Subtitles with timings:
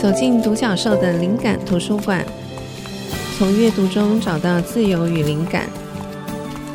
[0.00, 2.24] 走进独角兽的灵感图书馆，
[3.36, 5.68] 从阅读中找到自由与灵感，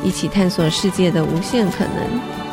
[0.04, 2.43] 一起探索世界的无限可能。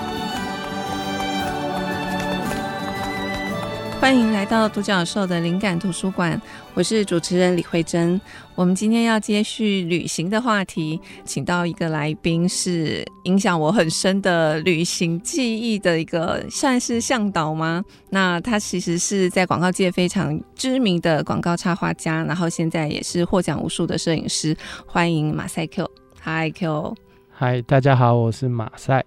[4.01, 6.41] 欢迎来到独角兽的灵感图书馆，
[6.73, 8.19] 我是主持人李慧珍。
[8.55, 17.85] 我们今天要接续旅行的话题，请到一个来宾，是影响我很深的旅行记忆的一个，算是向导吗？
[18.09, 24.57] 那他其实是在广告界非常知名的广告插画家，然后现在也是获奖无数的摄影师。
[24.87, 25.87] 欢迎马赛 Q，
[26.19, 26.95] 嗨 Q，
[27.29, 29.05] 嗨，大家好，我是马赛。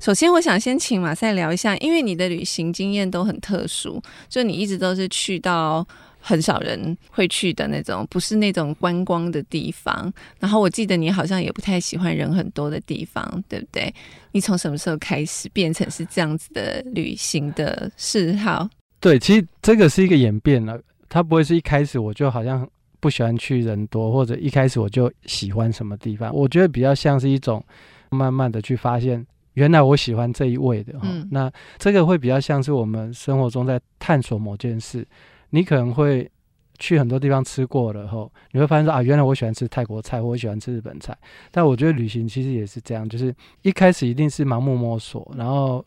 [0.00, 5.84] 首先，我想先请马赛聊一下，因为你的旅行经验都很特殊，就你一直都是去到
[6.20, 10.12] 很少人会去的那种，不是那种观光的地方。
[10.38, 13.92] 然后我记得你好像也不太喜欢人很多的地方，对不对？
[14.30, 18.68] 你从什么时候开始变成是这样子的旅行的嗜好？
[19.00, 22.68] 对，其实这个是一个演变了，它不会是一开始我就好像
[23.00, 26.32] 不喜欢去人多，或者一开始我就喜欢什么地方。
[26.32, 27.64] 我觉得比较像是一种
[28.10, 29.26] 慢慢的去发现。
[29.58, 35.04] 原来我喜欢这一味的哈，嗯、那这个会比较像是我们生活中在探索某件事。
[35.50, 36.30] 你可能会
[36.78, 41.16] 去很多地方吃过了后，你会发现说啊，原来我喜欢吃泰国菜，或我喜欢吃日本菜。
[41.50, 45.84] 但我觉得旅行其实也是这样，就是一开始一定是盲目摸索，然后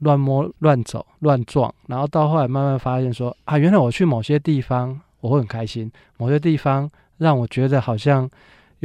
[0.00, 8.28] 乱摸、乱走、乱撞，然后到后来慢慢发现说啊，原来我去某些地方我会很开心，某些地方让我觉得好像。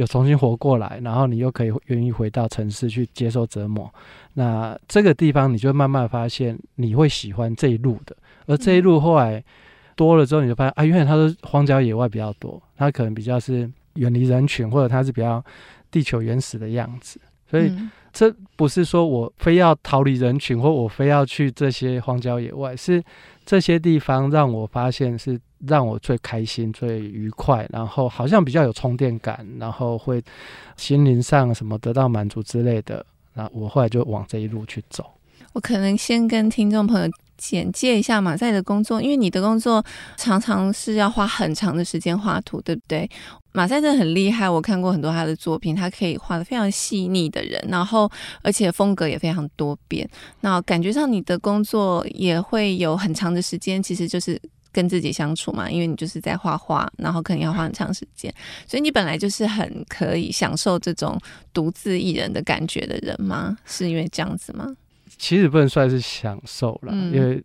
[0.00, 3.92] 有重新活过来，然后你又可以愿意回到城市去接受折磨，
[4.32, 9.44] 那这个地方你就慢慢发现你会喜欢这一路的，而这一路后来
[9.94, 15.44] 多了之后，你就发现啊，原来它是荒郊野外比较多，它可能比较是远离人群，或者它是比较
[15.90, 17.20] 地球原始的样子，
[17.50, 17.70] 所以
[18.10, 23.04] 这不是说我非要逃离人群，或我非要去这些荒郊野外，是
[23.44, 25.38] 这些地方让我发现是。
[25.66, 30.22] 让我最开心、最愉快，然后好像比较有充电感，然后会
[30.76, 33.04] 心灵上什么得到满足之类的。
[33.34, 35.04] 那我后来就往这一路去走。
[35.52, 39.84] 我可能先跟听众朋友简介一下马赛的工作，因为你的工作
[40.16, 43.08] 常常是要花很长的时间画图，对不对？
[43.52, 48.10] 马赛真的很厉害，我看过很多他的作品，他可以画得非常细腻的人，然后
[48.42, 50.08] 而且风格也非常多变。
[50.40, 54.40] 那感觉上你的工作也会有很长的时间，其实就是。
[54.72, 58.32] 跟自己相处嘛，因为你就是在画画，然后可能要花很长时间，
[58.66, 61.18] 所以你本来就是很可以享受这种
[61.52, 63.56] 独自一人的感觉的人吗？
[63.64, 64.66] 是因为这样子吗？
[65.18, 67.42] 其实不能算是享受了，嗯、因为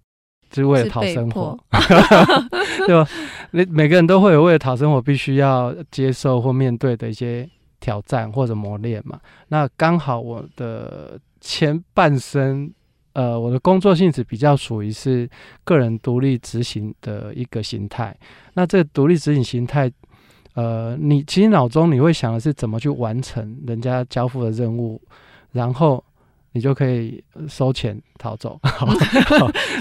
[0.50, 1.58] 就是为了讨生活，
[2.86, 3.09] 对吧？
[3.52, 7.50] 每每个人都会有为了讨生活必须要接受或面对的一些
[7.80, 9.19] 挑战或者磨练嘛。
[9.47, 12.72] 那刚好我的前半生。
[13.16, 15.28] 呃，我的工作性质比较属于是
[15.64, 18.14] 个人独立执行的一个形态。
[18.53, 19.90] 那这独立执行形态，
[20.53, 25.02] 呃，你其实脑中你会想的是怎么去完成人家交付的任务，
[25.54, 26.04] 然后
[26.52, 28.59] 你就可以收钱逃走。
[28.68, 28.86] 好，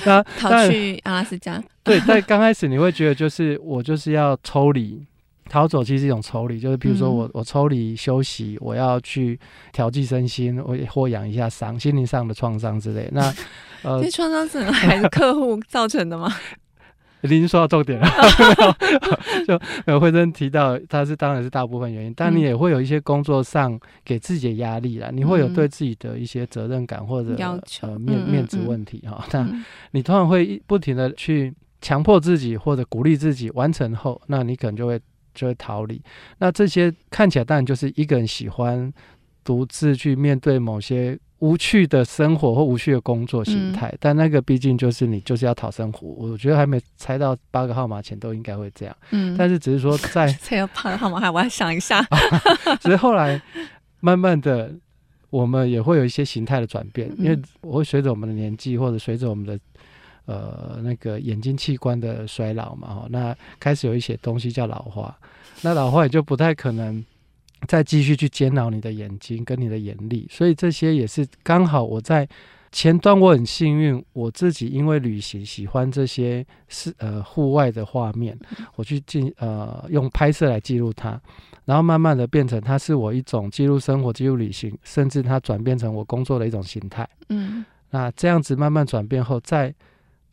[0.07, 1.61] 那逃去阿拉斯加。
[1.83, 5.05] 对，在刚开始你会觉得就是我就是要抽离。
[5.49, 9.39] 逃走其实是一种抽离，就是比如说我、嗯、我抽离休息，我要去
[9.73, 13.09] 调剂身心，我或养一下伤，心灵上的创伤之类。
[13.13, 13.33] 那
[13.85, 16.33] 呃，这创伤是还是客户造成的吗？
[17.23, 18.07] 已经说到重点了，
[19.87, 29.25] 就慧珍提到，他是当然是大部分原因，但你也会有一些工作上给自己的压力啦，你会有对自己的一些责任感或者要求、呃、面面子问题哈。
[29.33, 29.49] 那
[29.93, 35.01] 你通常会不停的去强迫自己或者鼓励自己完成后，那你可能就会。
[35.35, 36.01] 就会逃离。
[36.39, 38.93] 那这些看起来当然就是一个人喜欢
[39.43, 46.09] 独自去面对某些无趣的生活或无趣的工作形态，嗯、但那个毕竟就是你就是要讨生活。
[46.09, 48.97] 我觉得还没猜到八个号码前都应该会这样。
[49.11, 52.03] 嗯，但是只是说在 猜到八个号码还我还想一下。
[52.81, 53.41] 只是后来
[54.01, 54.73] 慢慢的，
[55.29, 59.59] 我们也会有一些形态的转变，嗯、因为我会随着我们的年纪或者随着我们的。
[60.27, 65.17] 呃，那个眼睛器官的衰老嘛，哈，那开始有一些东西叫老化，
[65.63, 67.05] 那老化也就不太可能
[67.69, 72.29] 再继续去煎熬你的眼睛跟你的眼力，所以这些也是刚好我在
[72.73, 78.37] 前端我很幸运，我自己因为旅行喜欢这些是呃户外的画面，
[78.77, 81.21] 我去进呃用拍摄来记录它，
[81.67, 87.09] 然后慢慢的变成它是我一种记录生活、记录旅行，甚至它转变成我工作的一种形态。
[87.29, 89.73] 嗯，那这样子慢慢转变后，在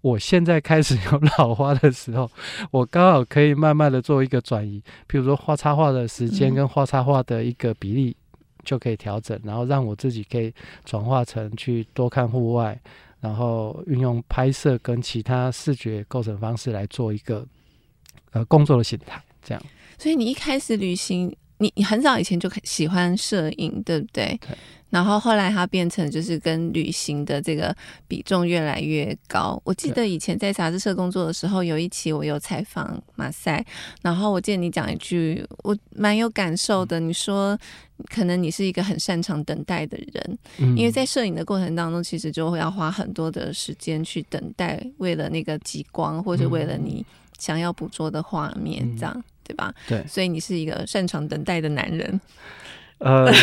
[0.02, 2.30] 我现在开始有 老花的时候，
[2.72, 8.16] 我刚好可以慢慢的做一个转移，比如说画插画的时间跟画插画的一个比例
[8.64, 10.54] 就可以调整，然后让我自己可以
[10.86, 12.80] 转化成去多看户外，
[13.20, 17.46] 然后运用拍摄跟其他视觉构成方式来做一个
[18.32, 19.64] 呃工作的形态，这样。
[20.00, 24.38] 所以你一开始旅行，你你很早以前就喜欢摄影，对不对？
[24.42, 24.58] 对。
[24.90, 27.74] 然后后来它变成就是跟旅行的这个
[28.10, 29.58] 比重越来越高。
[29.64, 33.66] 我记得以前在杂志社工作的时候，有一期我有采访马赛，
[34.02, 37.58] 然后我记得你讲一句我蛮有感受的，你说
[38.14, 47.06] 可能你是一个很擅长等待的人，嗯、因为在摄影的过程当中，其实就会要花很多的时间去等待，为了那个极光或者为了你
[47.40, 49.74] 想要捕捉的画面，这样、嗯、对吧？
[49.88, 52.22] 对，所以你是一个擅长等待的男人。
[53.00, 53.32] 呃。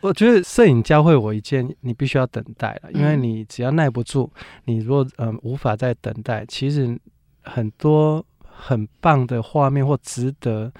[0.00, 4.30] 我觉得摄影教会我一件，你必须要等待了，因为你只要耐不住，
[4.64, 6.98] 你如果嗯、呃、无法再等待，其实
[7.42, 10.72] 很多很棒的画面或值得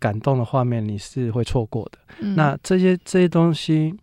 [0.00, 1.98] 感动的画面，你是会错过的。
[2.18, 3.94] 嗯、那这些这些东西，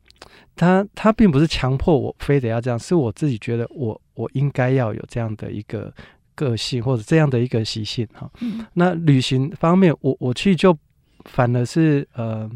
[0.56, 5.94] 它它并不是强迫我非得要这样，是我自己觉得我我应该要有这样的一个
[6.36, 8.30] 个性或者这样的一个习性哈。
[8.42, 10.78] 嗯、那旅行方面，我我去就
[11.24, 12.50] 反而是呃。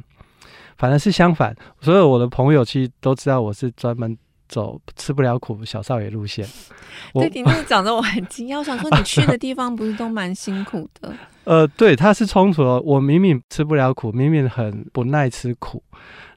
[0.77, 4.17] 反而是相反，所有我的朋友其实都知道我是专门
[4.47, 6.47] 走吃不了苦小少爷路线。
[7.15, 11.13] 对，你那个讲的我很惊讶，我想说你去的地方不是都蛮辛苦的？
[11.43, 12.79] 呃，对，它是冲突的。
[12.79, 15.83] 我明明吃不了苦，明明很不耐吃苦，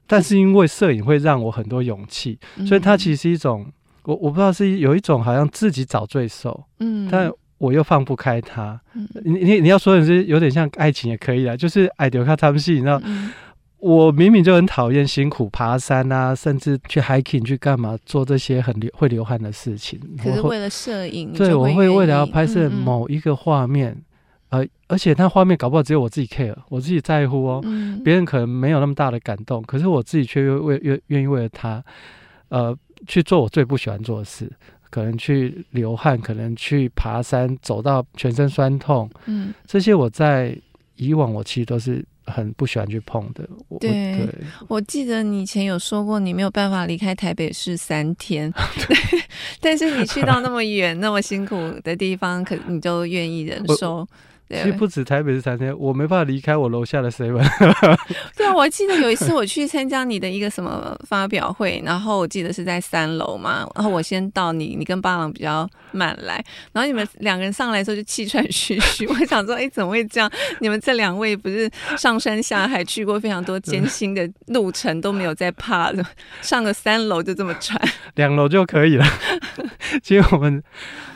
[0.07, 2.37] 但是因为摄影会让我很多勇气，
[2.67, 3.65] 所以它其实是一种
[4.05, 8.79] 我我不知道是有一种好像自己找罪受，嗯，但我又放不开他。
[8.95, 13.01] 嗯、你你你要说的是有点像爱情也可以啊，就是爱丢卡他们戏，你知道。
[13.05, 13.31] 嗯
[13.83, 19.99] 我明明就很讨厌辛苦爬山啊，甚至去 hiking 去干嘛，做这些很流会流汗的事情。
[20.23, 23.91] 可是为了摄影，对，我会为了要拍摄某一个画面，
[24.51, 31.83] 嗯嗯呃，而且那画面搞不好只有我自己 care，我自己在乎哦，嗯、别人可能没有那么大的感动，可是我自己却又为愿愿意为了他，
[32.47, 32.73] 呃，
[33.07, 34.51] 去做我最不喜欢做的事，
[34.89, 40.57] 可能去流汗，可能去爬山，走到全身酸痛，嗯，这些我在
[40.95, 42.05] 以往我其实都是。
[42.25, 43.45] 很不喜欢去碰的。
[43.81, 44.29] 对，对
[44.69, 48.49] 我记得你以前有说过，你没有办法离开台北市三天，
[48.87, 49.21] 对
[49.59, 51.53] 但是你去到那么远、那么辛苦
[51.83, 54.07] 的地方，可你就愿意忍受。
[54.49, 57.43] 其实不止台北是三天，我没办法离开我楼下的 seven。
[58.37, 69.07] 对啊，我记得有一次我去参加你的一个什么发表会，然后我记得是在三楼嘛，然后我先到你，你跟巴郎比较慢来，然后你们两个人上来的时候就气喘吁吁。
[69.07, 70.29] 我想说，哎，怎么会这样？
[70.59, 76.05] 你们这两位不是上山下海去过非常多艰辛的路程，都没有在怕的，
[76.41, 77.81] 上个三楼就这么喘，
[78.15, 79.05] 两楼就可以了。
[80.03, 80.61] 其实我们。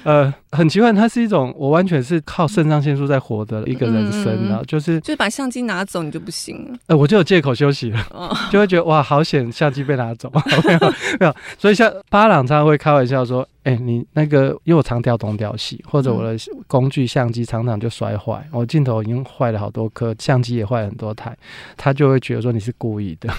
[0.03, 6.71] 呃，很奇怪，它是一种我完全是靠肾上腺素在活的一个人生啊，嗯、就是就是把相机拿走你就不行。
[6.71, 10.79] 了，呃，我就有借口休息了，哦、 就会觉得哇，好险，相机被拿走，没 有
[11.19, 21.35] 没有，所以像巴朗常常会开玩笑说，哎、欸，你那个因为我常调东调西，或者我的工具相机常常就摔坏，我镜头已经坏了好多颗，相机也坏了很多台，
[21.75, 23.29] 他就会觉得说你是故意的，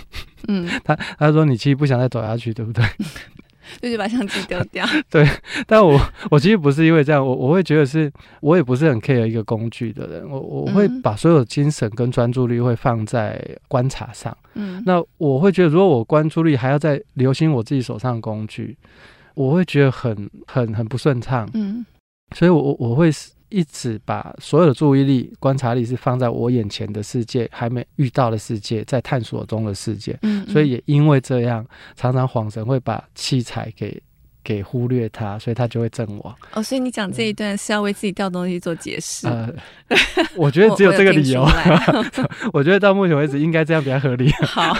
[0.48, 2.84] 嗯， 他他说你其实不想再走下去，对不对？
[3.80, 4.84] 就去把相机丢掉。
[5.10, 5.26] 对，
[5.66, 6.00] 但我
[6.30, 8.10] 我其实不是因为这样，我我会觉得是，
[8.40, 14.36] 我也不是很 care 一个工具的人，我我会把所有精神跟专注力会放在观察上。
[14.54, 18.76] 嗯，那我会觉得，如果我关注力还要再留心我自己手上的工具，
[19.34, 21.48] 我会觉得很很很不顺畅。
[21.54, 21.84] 嗯，
[22.34, 23.10] 所以我我我会。
[23.48, 30.18] 一直把所有的注意力、观察力是放在我眼前的世界，还没遇到的世界，在探索中的世界。
[30.22, 34.02] 嗯嗯，所以也因为这样，常常恍神会把器材给。
[34.48, 36.34] 给忽略他，所以他就会阵亡。
[36.54, 39.28] 哦，所以你讲这一段是要为自己掉东西做解释？
[39.28, 39.46] 呃，
[40.34, 41.42] 我觉得只有这个理由。
[41.42, 42.04] 我，
[42.54, 44.32] 我觉得到目前为止应该这样比较合理。
[44.40, 44.74] 好，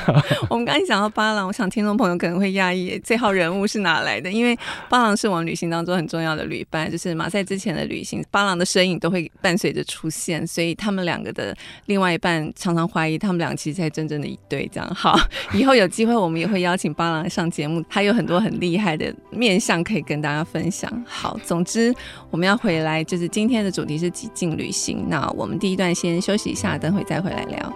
[0.49, 4.59] 我们刚才讲到巴郎，我想听众朋友可能会讶异这号人物是哪来的，因为
[4.89, 14.67] 巴郎是我们旅行当中很重要的旅伴，就是马赛之前的旅行，巴郎的身影都会伴随着出现，所以他们两个的另外一半常常怀疑他们俩其实才真正的一对。
[14.73, 15.15] 这样好，
[15.53, 19.58] 以后有机会我们也会邀请巴郎上节目，他有很多很厉害的面。
[19.59, 20.91] 像可以跟大家分享。
[21.07, 21.95] 好，总之
[22.31, 25.07] 我们要回来，就是今天的主题是极境旅行。
[25.09, 27.73] 那我们第一段先休息一下，等会再回来聊。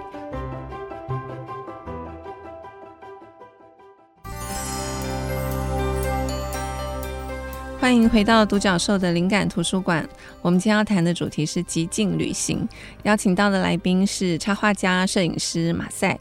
[7.81, 10.09] 欢迎回到独角兽的灵感图书馆。
[10.41, 12.67] 我们今天要谈的主题是极境旅行，
[13.03, 16.17] 邀请到的来宾是插画家、摄影师马赛。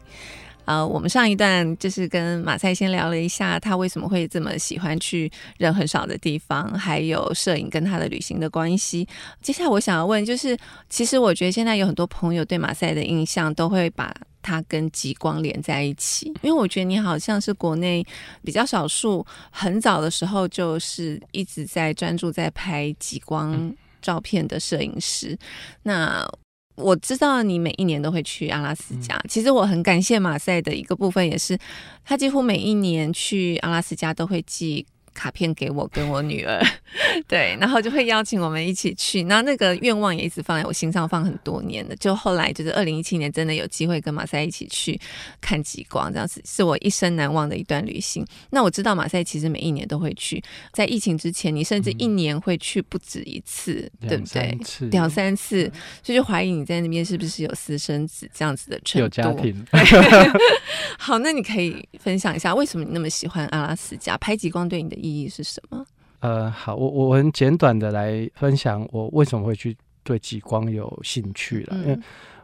[0.64, 9.06] 呃，我们上一段就是跟马赛先聊了一下，他为什么会这么喜欢去人很少的地方，还有摄影跟他的旅行的关系。
[9.40, 10.56] 接下来我想要问，就是
[10.88, 18.04] 其实我觉得现在有很多朋友对马赛的印象都会把它跟极光连在一起，因为我觉得你好像是国内
[18.44, 25.38] 比较少数，很早的时候就是一直在专注在拍极光照片的摄影师。
[25.82, 26.28] 那
[26.74, 31.58] 我知道你每一年都会去阿拉斯加，嗯、其实我很感谢马赛的一个部分，也是
[32.04, 34.86] 他几乎每一年去阿拉斯加都会寄。
[35.14, 36.62] 卡片给我跟我女儿，
[37.28, 41.96] 对，然后就会邀请我们一起去，那那个愿望也一直放在我心上，放很多年了。
[41.96, 44.98] 就后来就是二零一七年，真的有机会跟马赛一起去
[45.40, 48.26] 看极光，这样子是我一生难忘的一段旅行。
[48.50, 50.42] 那我知道马赛其实每一年都会去，
[50.72, 54.58] 在疫情之前，你甚至一年会去不止一次，嗯、对不对？
[54.90, 55.70] 两三次，
[56.02, 59.04] 所以就怀疑你在那边是不是有私生子这样子的程度。
[59.04, 59.64] 有家庭。
[60.98, 65.84] 好，那你可以分享一下为什么你那么喜欢阿拉斯加拍极光对你的意义是什么？
[66.20, 71.76] 呃，好，我我很简短的来分享我为什么会去对极光有兴趣了。
[71.76, 71.98] 嗯、因为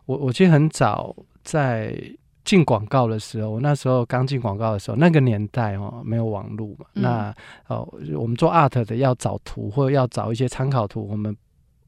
[0.07, 1.97] 我我其实很早在
[2.45, 7.35] 进广告的时候，我那时候刚进广告的时候，那个年代哦，没有网络嘛，嗯、那
[7.69, 11.37] 哦，我们做 art 的要找图或者要找一些参考图，我们。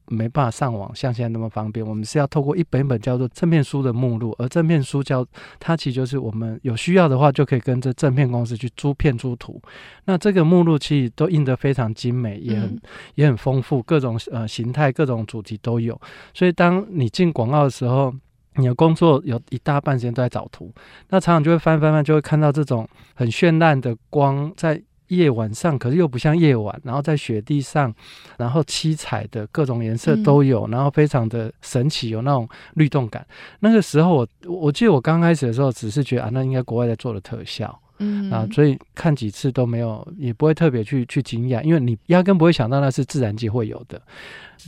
[0.07, 1.85] 没办法上网，像现在那么方便。
[1.85, 5.25] 我们是要透过一本一本叫做正片书的目录，而正片书叫
[5.59, 9.61] 它其实就是我们有需要的话，就可以跟着正片公司去租片租图。
[10.05, 12.81] 那这个目录其实都印得非常精美，也很、嗯、
[13.15, 15.99] 也很丰富，各种呃形态、各种主题都有。
[16.33, 18.13] 所以当你进广告的时候，
[18.55, 20.73] 你的工作有一大半时间都在找图，
[21.09, 24.81] 那常常就会翻翻翻，就会看到这种很绚烂的光在。
[25.11, 27.93] 夜晚上，可是又不像夜晚，然后在雪地上，
[28.37, 33.25] 然后七彩的各种颜色都有，嗯、然后非常的神奇，有那种律动感。
[33.59, 44.01] 那个时候我我记得我刚开始的时候，只是觉得啊，那应该国外在做的特效，嗯啊，所以看几次都没有，也不会特别去去惊讶，因为你压根不会想到那是自然界会有的。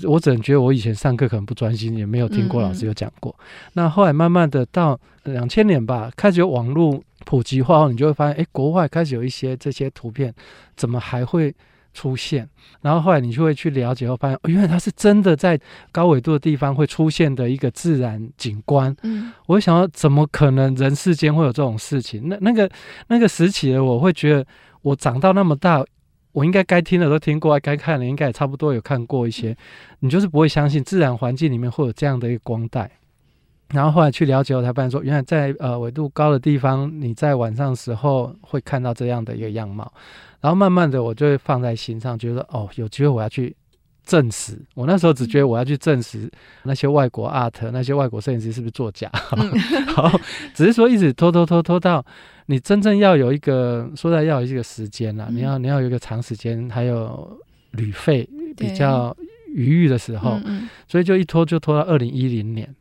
[0.03, 3.35] 我只能觉得我以前上课可能不专心，也没有听过老师有讲过。
[3.39, 7.03] 嗯、那后来慢慢的到两千年吧，开始有网络。
[7.25, 10.33] 普及化后，你就会发现，哎，国外开始有一些这些图片，
[10.75, 11.55] 怎么还会
[11.93, 12.47] 出现？
[12.81, 15.59] 然后后来你就会去了解后，发现，哦，原来它是真的在
[15.91, 18.93] 高纬度的地方会出现的一个自然景观。
[19.03, 22.27] 嗯，我会想到，怎么可能人世间会有这种事情？
[22.27, 22.69] 那那个
[23.07, 24.45] 那个时期的我会觉得，
[24.81, 25.83] 我长到那么大，
[26.31, 29.55] 我应该该听的都听过，该看的应该也差不多有看过一些。
[29.99, 32.89] 你就是不会相信自然环境里面会有这样的一个光带。
[33.69, 39.91] 然后后来去了解后，才发现说，原来在呃纬度高的地方，你在晚上的时候会看到这样的一个样貌。
[40.43, 43.55] 然后慢慢的，我就会放在心上，觉得哦，有机会我要去
[44.03, 44.61] 证实。
[44.75, 46.29] 我那时候只觉得我要去证实
[46.63, 49.09] 那些外国 art，那些外国摄影师是不是作假。
[49.37, 49.57] 嗯、
[49.87, 50.11] 好，
[50.53, 52.05] 只是说一直拖拖拖拖到
[52.47, 57.39] 你真正要有一个说在要有一个时间了，嗯、你要你要有一个长时间，还有
[57.71, 59.15] 旅费比较
[59.47, 60.37] 余裕的时候，
[60.89, 62.75] 所以就一拖就拖到二零一零年。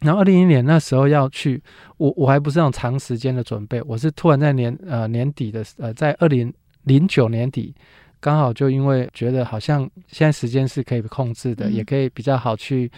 [0.00, 1.62] 然后二零一零年那时候要去，
[1.96, 6.52] 我我还不是那种长时间的准备，我是突然在年呃年底的呃在二零
[6.88, 7.72] 零九年底，
[8.18, 12.90] 刚好就因为觉得好像现在时间是可以控制的，嗯、也可以比较好去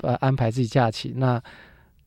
[0.00, 1.40] 呃安排自己假期，那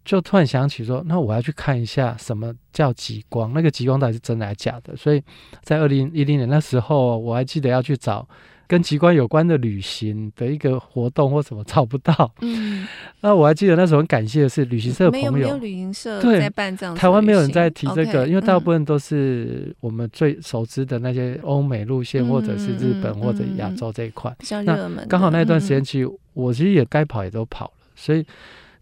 [0.04, 4.96] 就突然想起说，那我要去看一下什么叫极光，那个极光到底是真的还是假的？
[4.98, 5.24] 所以
[5.62, 8.28] 在二零一零年那时候，我还记得要去找。
[8.68, 12.86] 跟极光有关的旅行的一个活动或什么找不到，嗯，
[13.22, 25.08] 那我还记得那时候很感谢的是旅行社的朋友，没有，没有旅行社在办这样，台湾没有人在提这个因为大部分都是我们最熟知的那些欧美路线，嗯、或者是日本或者亚洲这一块，比较热门。
[25.08, 28.26] 刚好那段时间去，嗯、我其实也该跑也都跑了，所以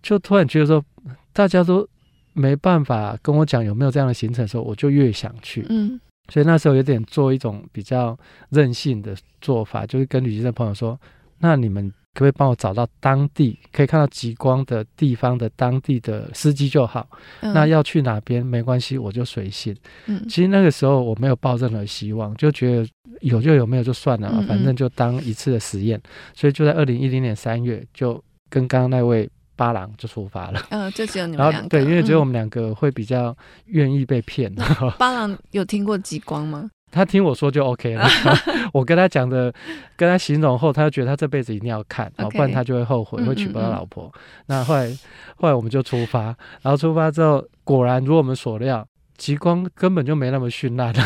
[0.02, 0.84] 就突然觉得说，
[1.32, 1.88] 大家都
[2.34, 6.00] 没办法跟我讲有没有这样的行程的时候，我就越想去，嗯。
[6.30, 8.18] 所以那时候有点做一种比较
[8.50, 11.00] 任性的做法，就是跟旅行社朋友说
[11.40, 17.08] ：“那你们可不可以帮我找到当地可以看到极光的地方的当地的司机就好？
[17.42, 19.76] 嗯、那要去哪边没关系，我就随性。
[20.08, 22.90] 嗯、其实那个时候我没有抱任何希望，就觉得
[23.22, 26.02] 有就有，没有就算了，反正就当一次的实验。
[26.34, 29.30] 所以就在二零一零年三月，就跟刚刚那位。
[29.56, 33.36] 八郎就出发了，嗯、呃，就只有你们两个，对，因为只有我们两个会比较
[33.66, 34.54] 愿意被骗。
[34.58, 36.70] 嗯、 八郎有听过极光吗？
[36.92, 38.08] 他听我说就 OK 了。
[38.72, 39.54] 我跟他讲的，
[39.98, 44.06] 跟他形容后，他就觉得他这辈子一定要看，然后不然他就会后悔，会娶不到老婆。
[44.06, 44.98] 嗯嗯嗯，那后来，
[45.36, 46.26] 后来我们就出发，
[46.62, 51.02] 然后出发之后，果然如我们所料，极光根本就没那么绚烂的。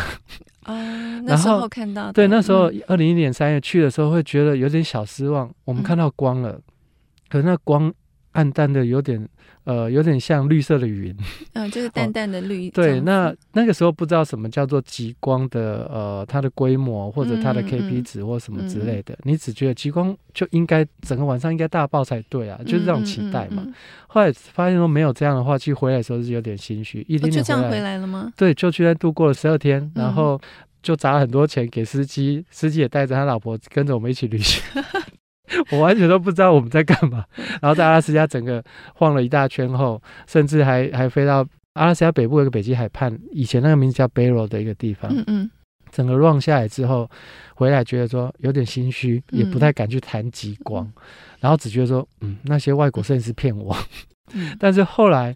[0.63, 5.51] 啊、呃， 那时候看到，对，那时候二零一一年三月去的时候，会觉得有点小失望。
[5.65, 6.61] 我们看到光了，嗯、
[7.29, 7.91] 可是那光。
[8.39, 9.27] 暗淡的有点，
[9.65, 11.13] 呃，有点像绿色的云，
[11.51, 12.69] 嗯，就是淡淡的绿。
[12.69, 23.65] 对，那那个时候不知道什么叫做极光的，呃，它的规模或者它的 KP 值或什么之类的，嗯嗯、你只觉得极光就应该整个晚上应该大爆才对啊，就是这种期待嘛。
[24.07, 27.05] 后来发现说没有这样的话，去回来的时候是有点心虚。
[27.09, 28.31] 一零年回来、哦、就这样回来了吗？
[28.37, 30.39] 对，就居然度过了十二天，然后
[30.81, 34.63] 就砸了很多钱给司机，司机也带着他老婆跟着我们一起旅行。
[35.71, 37.23] 我完全都不知道我们在干嘛。
[37.61, 38.63] 然后在阿拉斯加整个
[38.95, 45.11] 晃了一大圈后，甚至还还飞到阿拉斯加北部一个北极海畔，以前那个名字叫 Barrow 的一个地方。
[45.15, 45.51] 嗯嗯。
[45.91, 47.09] 整个 run 下来之后，
[47.55, 50.93] 回来觉得说有点心虚，也不太敢去谈极光，嗯、
[51.39, 53.75] 然后只觉得说，嗯，那些外国摄影师骗我。
[54.33, 55.35] 嗯、 但是后来，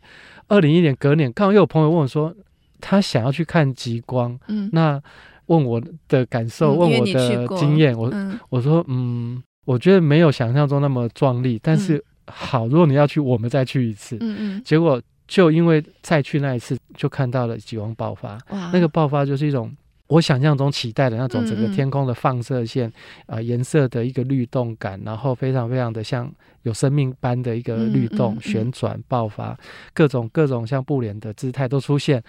[0.50, 2.32] 二零一一年隔年，刚好又有朋友问我说，
[2.80, 5.02] 他想要去看极光，嗯，那
[5.48, 14.18] 问我的感受，嗯、问我的经验，我、嗯、我说，嗯，我觉得没有想象中那么壮丽，但是好，如果你要去，我们再去一次。
[14.22, 14.62] 嗯嗯。
[14.64, 18.38] 结果就因为再去那一次，就看到了极光爆发。
[18.50, 19.72] 哇，那个爆发就是一种。
[20.08, 22.88] 我想象中期待的那种整个天空的放射线，
[23.26, 26.32] 啊、嗯嗯，颜、呃、色的一个律动感，然后非常非常的像
[26.64, 29.58] 有生命般的一个律动、旋转、爆发，
[29.92, 32.22] 各种各种像布帘的姿态都出现，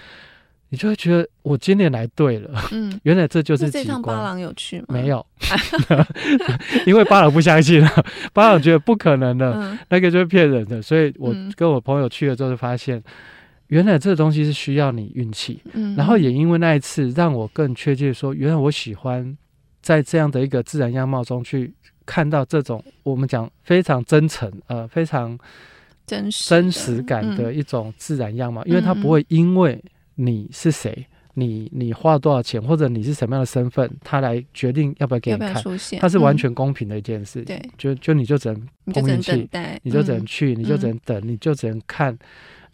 [0.75, 2.50] 你就会觉得我今年来对了。
[2.73, 3.85] 嗯， 原来这就是极光。
[3.85, 4.87] 这趟巴郎有去吗？
[4.88, 5.25] 没有
[6.85, 7.88] 因为巴郎不相信了，
[8.33, 13.00] 巴郎觉得不可能的，嗯、那个就是骗人的，所以我跟我朋友去了之后就发现。
[13.69, 19.37] 原来这个东西是需要你运气，嗯，然后也因为那一次，让我更确切说，原来我喜欢
[19.81, 21.73] 在这样的一个自然样貌中去
[22.04, 25.37] 看到这种我们讲非常真诚，呃，非常
[26.07, 29.83] 真实真实感的一种自然样貌，嗯，因为它不会因为
[30.14, 35.62] 你是谁，你你花多少钱，或者你是什么样的身份，他来决定要不要给你看，
[35.99, 37.44] 他是完全公平的一件事。
[37.44, 39.49] 情，对，就就你就只能碰运气，
[39.83, 42.16] 你就只能去，你就只能等，你就只能看。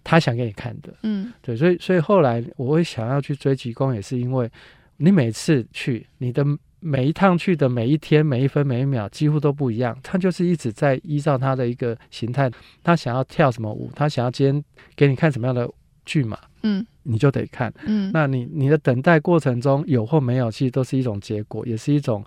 [0.02, 4.50] 他想给你看的，嗯，对，所以所以后来我会想要去追极光，也是因为
[4.96, 6.42] 你每次去，你的
[6.80, 9.94] 每一趟去的每一天、每一分、每一秒几乎都不一样。
[10.02, 12.50] 他就是一直在依照他的一个形态，
[12.82, 14.64] 他想要跳什么舞，他想要今天
[14.96, 15.70] 给你看什么样的
[16.10, 22.24] 剧嘛，嗯，你就得看，嗯，那你你的等待过程中有或没有，其实都是一种结果，也是一种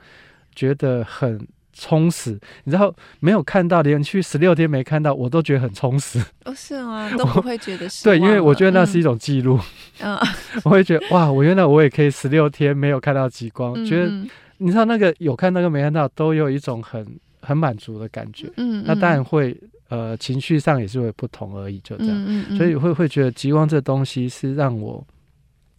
[0.55, 1.45] 觉得很。
[1.75, 6.23] 充实，你知道没有看到，连续十六天没看到，我都觉得很充实。
[6.45, 8.03] 哦，是吗， 都不会觉得是。
[8.03, 9.59] 对，因为我觉得那是一种记录。
[9.99, 10.15] 嗯，
[10.65, 14.11] 我会觉得哇，我原来我也可以十六天没有看到极光，嗯、觉得
[14.59, 17.03] 你知道那个有看那个没看到，都有一种很
[17.41, 18.47] 很满足的感觉。
[18.57, 22.15] 嗯，那当然会呃情绪上也是会不同而已，就这样。
[22.27, 25.05] 嗯嗯、所以会会觉得极光这东西是让我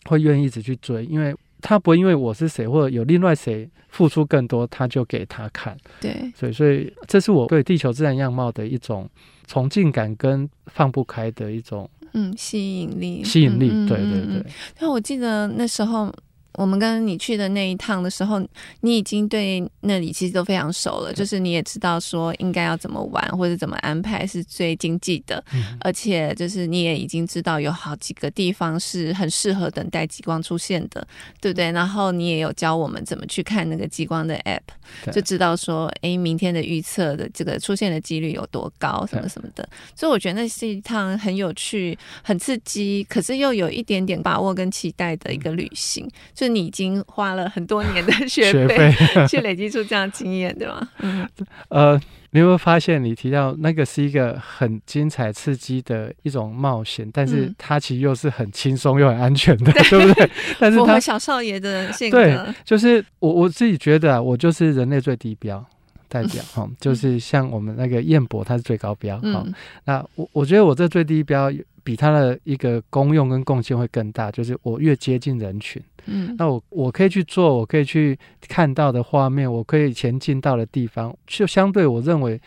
[0.05, 1.35] 会愿意一直去追，因为。
[1.67, 5.75] 他不会因为我是谁，或者有另外谁付出更多，他就给他看。
[5.99, 9.09] 对，所以所以这是我对地球自然样貌的一种
[9.47, 13.25] 崇敬感跟放不开的一种嗯吸引力。
[13.25, 14.45] 吸引力，对对对。
[14.79, 16.14] 那我记得那时候。
[16.55, 18.40] 我们跟你去的那一趟的时候，
[18.81, 31.07] 你已经对那里其实都非常熟了，就是你也知道说应该要怎么玩或者怎么安排是最经济的，嗯、而且就是你也已经知道有好几个地方是很适合等待极光出现的，
[31.40, 31.73] 对不对？
[31.73, 39.69] 然后你也有教我们怎么去看那个极光的 app，就知道说，哎，明天的预测的这个出现的几率有多高，什么什么的。
[39.97, 46.09] 所以我觉得那是一趟很有趣、很刺激，可是又有一点点把握跟期待的一个旅行。
[46.45, 48.93] 是你已经花了很多年的 学费
[49.27, 50.89] 去累积出这样经验，对吗？
[51.01, 51.29] 嗯，
[51.69, 60.31] 呃，你有没有发现，你提到那个是一个很精彩、刺激的一种冒险，但是它其实又是很轻松又很安全的，对，对不对？
[60.61, 65.65] 但是他小少爷的性格，对，就是我我自己觉得啊，我就是人类最低标
[66.09, 69.45] 代表哈，就是像我们那个燕博，他是最高标哈。
[69.85, 71.51] 那我我觉得我这最低标。
[71.87, 82.40] 比他的一个功用跟贡献会更大，就是我越接近人群，嗯，那我我可以去做，我可以去看到的画面，我可以前进到的地方，就相对我认为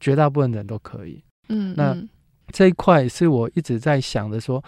[0.00, 1.96] 绝大部分人都可以，嗯，那
[2.50, 4.64] 这一块是我一直在想的说，说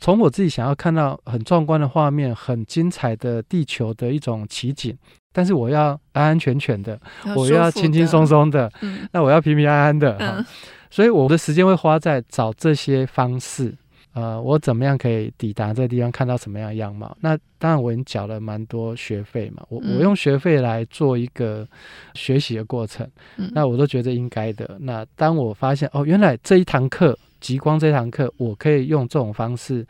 [0.00, 4.96] 从我自己想要看到很壮观的画面，很精彩的地球的一种奇景，
[5.32, 6.98] 但是我要安安全全的，
[7.36, 10.44] 我要轻轻松松的，嗯，那我要平平安安的，嗯。
[10.90, 13.76] 所以我的时间会花在找这些方式，
[14.14, 17.16] 呃，我怎么样可以抵达这个地方，看到什么样的样貌？
[17.20, 21.66] 那当然我已经缴了蛮多学费嘛，我我用学费来做一个
[22.14, 23.08] 学习的过程，
[23.52, 24.76] 那我都觉得应该的。
[24.80, 29.86] 那当我发现哦，原来这一堂课极光这堂课，我可以用这种方式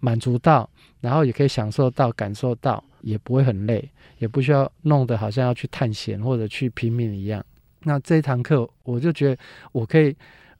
[0.00, 0.68] 满足到，
[1.00, 3.86] 然后也可以享受到、感受到，也不会很累，
[4.18, 7.44] 也不需要弄得好像要去探险或者去拼命一样。
[7.82, 9.38] 那这一堂课，我就觉得
[9.72, 10.16] 我可以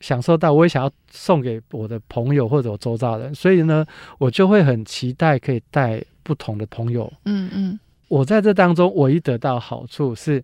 [0.06, 3.84] 享受到，我也想要送给我的朋友或者我周遭的人，所以呢，
[4.18, 7.12] 我就会很期待可以带不同的朋友。
[7.24, 10.40] 嗯嗯，我在这当中唯一得到好处是，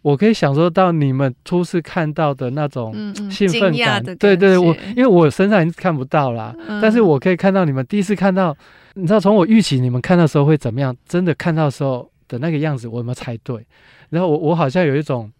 [0.00, 2.94] 我可以享受到你们初次看到的那种
[3.30, 4.02] 兴奋感。
[4.16, 8.56] 对对，我因为我身上已经看不到啦，但是我可以看到你们第一次看到，
[8.94, 13.62] 你知道，从我预期你们看到的时候会怎么样，真的看到的时候的那个样子，我有没有猜对？
[14.08, 15.30] 然后我我好像有一种。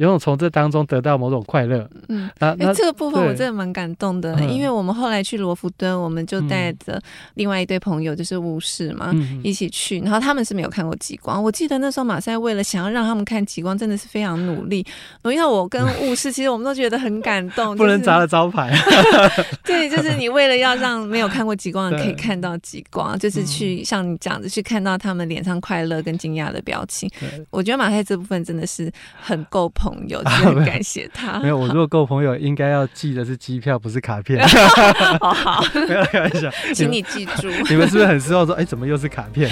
[0.00, 1.86] 有种从这当中得到某种快乐。
[2.08, 6.98] 嗯，那那、欸、这个部分我真的蛮感动的，因为我们后来去罗浮敦，我们就带着
[7.34, 10.00] 另外一对朋友，就是巫师嘛，嗯、一起去。
[10.00, 14.78] 然后他们是没有看过极光，我记得那时候马赛为了想要让他们看极光，真的是非常努力。
[15.24, 18.74] 因为我跟巫师，其实我们都觉得很感动， 不能砸了招牌。
[19.62, 27.06] 对，就是你为了要让没有看过极光的可以看到极光，就是去像你讲的去看到他们脸上快乐跟惊讶的表情。
[27.50, 29.89] 我觉得马赛这部分真的是很够捧。
[29.90, 31.40] 朋友，很感谢他。
[31.40, 34.40] 没有，我如果够朋友，应该要寄的是机票，不是卡片。
[35.20, 37.48] 好 好，没有开玩笑，请你记住。
[37.68, 38.46] 你们是不是很失望？
[38.46, 39.50] 说，哎，怎么又是卡片？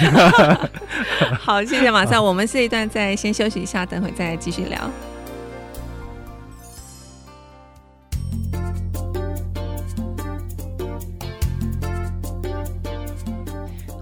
[1.39, 2.23] 好，谢谢马上。
[2.23, 4.79] 我们这一段再先休息一下，等会再继续聊。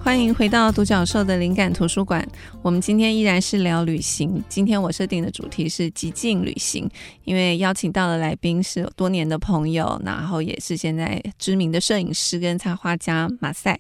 [0.08, 2.26] 欢迎回到独角兽的灵感图书馆。
[2.62, 4.42] 我们今天依然是聊旅行。
[4.48, 6.90] 今天我设定的主题是极境旅行，
[7.26, 13.78] 因为邀请到的来宾是有多年的朋友，然后也是现在知名的摄影师跟插画家马赛。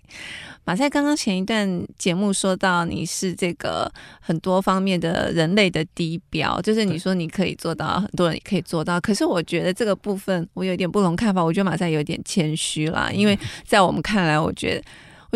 [0.65, 8.99] 马赛刚刚前一段节目说到，你是这个很多方面的人类的地标，就是你说你可以做到，很多人也可以做到。
[8.99, 11.41] 可是我觉得这个部分我有点不同看法。
[11.41, 14.83] 我觉得马赛有点谦虚啦，因为在我们看来，我觉得。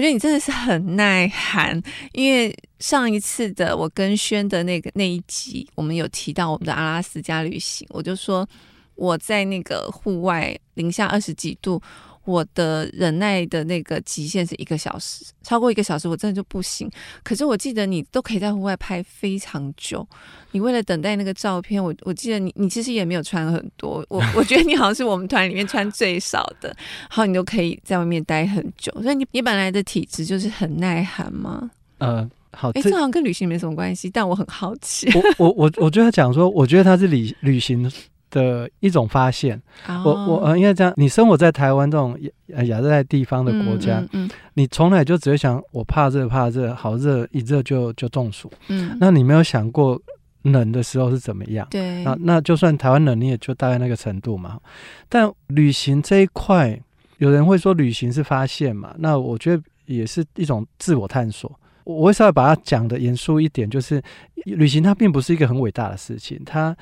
[0.02, 1.80] 我觉得你真的是很耐寒，
[2.14, 8.50] 因为上一次的我跟轩的那个那一集，我们有提到我们的阿拉斯加旅行，我就说
[8.96, 11.80] 我在那个户外零下二十几度。
[12.26, 16.90] 我的忍耐的那个极限是一个小时，超过一个小时我真的就不行。
[17.24, 20.08] 可是我记得你都可以在户外拍非常久，
[20.52, 26.70] 你为了等待那个照片，我我记得你你其实也没有穿很多，我 我觉得你好像是我们团里面穿最少的，
[27.10, 28.92] 然后你都可以在外面待很久。
[29.02, 31.72] 所以你你本来的体质就是很耐寒吗？
[31.98, 35.10] 呃，好，哎、欸，这好像跟旅行没什么关系，但我很好奇。
[35.14, 37.92] 我我我我觉得讲说，我觉得他是旅旅行。
[38.32, 40.08] 的一种发现，oh.
[40.08, 42.18] 我我呃，应该这样，你生活在台湾这种
[42.48, 50.02] 亚亚热带地方的国家，嗯嗯嗯、你从来就只会想，我怕热怕热，好热一热就就中暑，嗯，那你没有想过
[50.44, 51.68] 冷的时候是怎么样？
[51.70, 54.60] 对，那那就算台湾冷，你也就大概那个程度嘛。
[55.08, 56.80] 但旅行这一块，
[57.18, 61.52] 有人会说旅行是发现嘛，那我觉得也是一种自我探索。
[61.84, 64.02] 我会稍微把它讲的严肃一点，就是
[64.46, 66.74] 旅行它并不是一个很伟大的事情，它。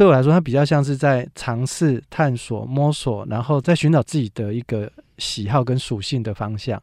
[0.00, 6.82] 对我来说，它比较像是在尝试、探索、摸索，然后再寻找自己的一个喜好跟属性的方向。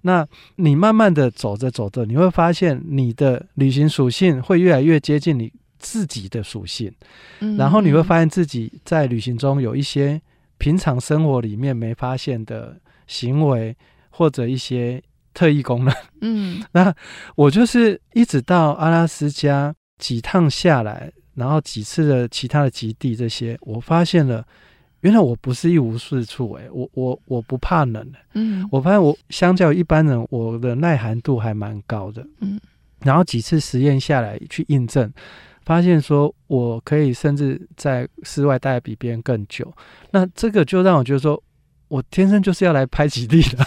[0.00, 6.90] 那你慢慢的走着走着，你会发现你的旅行属性会越来越接近你自己的属性，
[7.40, 10.18] 嗯、然后你会发现自己在旅行中有一些
[10.56, 12.74] 平常生活里面没发现的
[13.06, 13.76] 行为
[14.08, 15.02] 或者一些
[15.34, 15.94] 特异功能。
[16.22, 16.94] 嗯， 那
[17.36, 21.12] 我就是一直到阿拉斯加几趟下来。
[21.34, 24.46] 然后几次的其他的极地这些，我发现了，
[25.00, 32.60] 原来我不是一无是处诶，我我我不怕冷，嗯，我发现我相较一般人，我的耐寒度还蛮高的，嗯，
[33.00, 35.12] 然后几次实验下来去印证，
[35.64, 39.72] 发现说我可以甚至在室外待比别人更久，
[40.10, 41.42] 那这个就让我觉得说
[41.88, 43.66] 我天生就是要来拍极地的。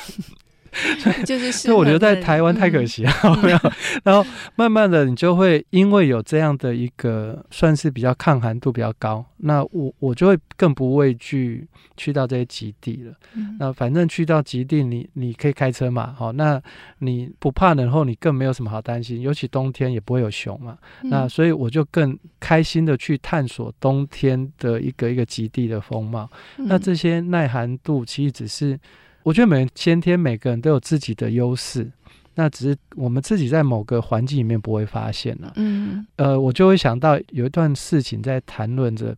[1.26, 3.12] 就是，所以我留在台湾太可惜了，
[3.42, 3.60] 没有。
[4.04, 13.14] 然后慢慢的，你就会因为有这样的一个算是比较抗寒度比较高，那我我就会更不畏惧去到这些极地了。
[13.60, 16.62] 那反正去到极地，你你可以开车嘛，好，那
[17.00, 20.78] 你不怕冷后，你更没有什么好担心，尤其冬天也不会有熊嘛。
[21.04, 26.30] 那所以我就更开心的去探索冬天的一个一个极地的风貌。
[26.58, 28.80] 那这些耐寒度其实只是。
[29.28, 31.92] 我觉得每先天每个人都有自己的优势，
[32.36, 35.52] 那只是我们自己在某个环境里面不会发现了。
[35.58, 39.14] 嗯，呃，我就会想到有一段事情在谈论着，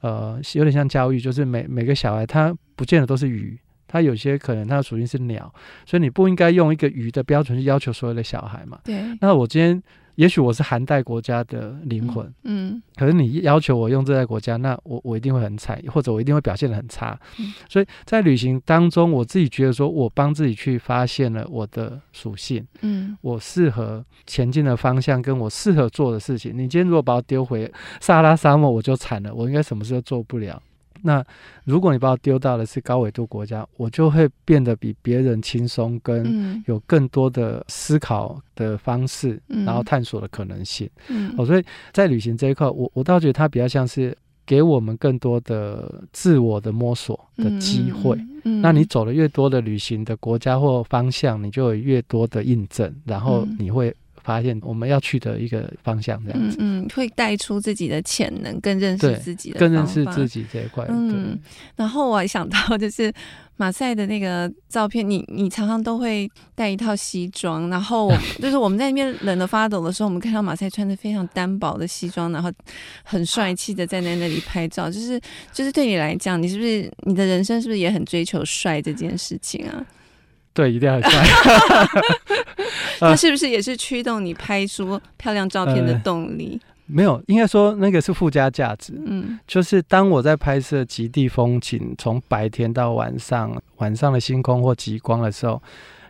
[0.00, 5.54] 呃，有点像教育，就是每每个小孩他不见得都是鱼，他有些可能他的属性是鸟，
[5.86, 8.80] 所以你不应该用一个鱼的标准去要求所有的小孩嘛。
[8.82, 9.00] 对。
[9.20, 9.80] 那我今天。
[10.16, 17.18] 也许我是寒带国家的灵魂，嗯，嗯，可是你要求我用热带国家，那我我一定会很惨，或者我一定会表现得很差。
[17.38, 26.52] 嗯，所以在旅行当中，我自己觉得说，我帮自己去发现了我的属性，嗯，我适合前进的方向，跟我适合做的事情。
[26.52, 27.70] 你今天如果把我丢回
[28.00, 30.62] 撒哈拉沙漠，我就惨了，我应该什么事都做不了。
[31.02, 31.24] 那
[31.64, 40.88] 如果你把我丢到的是高纬度国家，我就会变得比别人轻松，跟有更多的思考的方式，嗯、然后探索的可能性。
[41.08, 48.16] 嗯，哦，所以在旅行这一块，我我倒觉得它比较像是给我们更多的自我的摸索的机会。
[48.44, 56.56] 嗯，那你走的越多的旅行的国家或方向，你就有越多的印证，然后你会发现我们要去的一个方向，这样子。
[56.60, 60.86] 嗯，嗯，会带出自己的潜能，更认识自己的，更认识自己这一块。
[60.88, 61.38] 嗯，
[61.76, 63.12] 然后我还想到就是。
[63.58, 72.50] 马赛的那个照片，你你常常都会带一套西装，然后 就是我们在那边冷得发抖的时候，我们看到马赛穿着非常单薄的西装，然后
[73.04, 75.20] 很帅气的站在那里拍照， 就是
[75.52, 79.86] 就是对你来讲，你是不是你的人生是不是也很追求帅这件事情啊？
[80.54, 81.10] 对，一定要帅。
[83.00, 86.60] 他是不是也是驱动你拍出漂亮照片的动力？
[86.62, 88.92] 呃没有，应该说那个是附加价值。
[89.06, 95.62] 嗯，就是当我在拍摄极地风景，从白天到晚上，晚上的星空或极光的时候，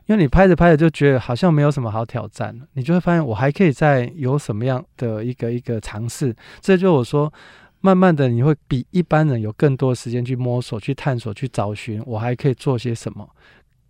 [0.07, 6.35] 因为你拍着拍着就觉得好像没有什么好挑战，你就会发现我还可以再有什么样的一个一个尝试。
[6.61, 7.33] 这就我说，
[7.81, 13.28] 慢慢的你会比一般人有更多时间去摸索、去探索、去找寻，我还可以做些什么。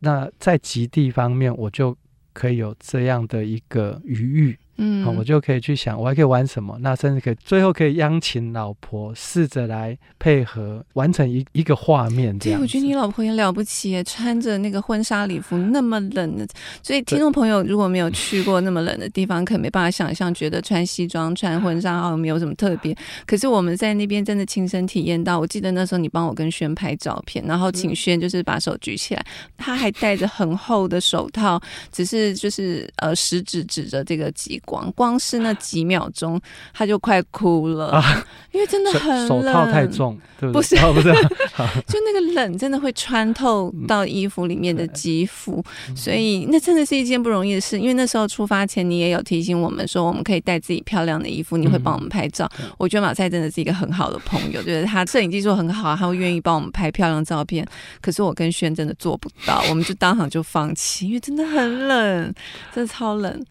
[0.04, 1.96] 那在极地方面，我就
[2.32, 4.58] 可以有这样的一个余裕。
[4.82, 6.76] 嗯，我就可以去想，我还可以玩什么？
[6.80, 12.36] 那甚至可以最后可以央请老婆试着来配合完成一一个画面。
[12.38, 16.46] 对，我觉得你老婆也了不起，穿着那个婚纱礼服，那么冷的。
[16.82, 22.96] 所以听众朋友如果没有去过那么冷的地方，可能没办法想象，觉得穿西装、穿婚纱好像没有什么特别。
[23.26, 25.38] 可是我们在那边真的亲身体验到。
[25.38, 29.24] 我记得那时候你帮我跟轩拍照片，然后请轩就是把手举起来，
[29.56, 34.82] 他还戴着很厚的手套，只是就是呃食指指着这个极光。
[34.82, 36.40] 光光是那几秒钟，
[36.72, 40.52] 他就快哭了，啊、因为真的很冷，手套太重，对不对？
[40.52, 41.12] 不是，哦、不是，
[41.86, 47.78] 就那个冷真的会穿透到衣服里面的肌肤，嗯、所以那真的是一件不容易的事。
[47.78, 52.50] 因为那时候出发前，你也有提醒我们说，我们可以带自己漂亮的衣服，你会帮我们拍照。
[52.60, 57.66] 嗯、我觉得马赛真的是一个很好的朋友，就是他摄影技术很好，他会愿意帮我们拍漂亮照片。
[58.00, 62.34] 可是我跟轩真的做不到，我们就当场就放弃，因为真的很冷，
[62.74, 63.44] 真的超冷。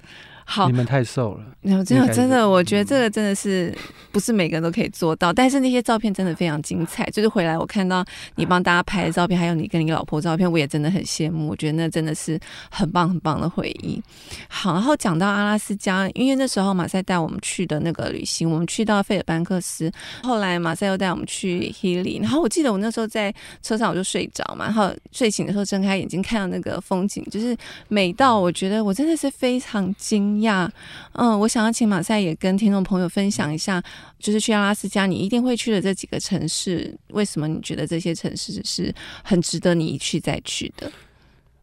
[0.52, 1.46] 好，你们太瘦了。
[1.62, 3.74] 没有，真的真的，我觉得这个真的是
[4.12, 5.32] 不是每个人都可以做到。
[5.32, 7.06] 但是那些照片真的非常精彩。
[7.12, 8.04] 就是回来我看到
[8.36, 11.48] 你帮大家拍的照片，还有你跟你老婆照片，我也真的很羡慕。
[11.48, 12.38] 我觉得那真的是
[12.70, 14.02] 很棒很棒的回忆。
[14.50, 19.90] 好，然后讲到阿拉斯加，因为那时候马赛带我们去的那个旅行，我们去到费尔班克斯，
[20.24, 22.20] 后来马赛又带我们去 Healy。
[22.20, 27.56] 然后我记得我那时候在车上我就睡着嘛，然后睡醒的时候睁开眼睛看到那个风景，就是
[27.88, 30.70] 美到我觉得我真的是非常惊讶，
[31.14, 33.82] 嗯，我想要请马赛也跟听众朋友分享一下，
[34.20, 40.92] 就是去阿拉斯加，你一定会去的这几个城市，为什么你觉得这些城市是很值得你一去再去的？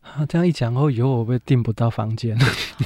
[0.02, 2.36] 啊，这样一讲后，以后我会订不到房间？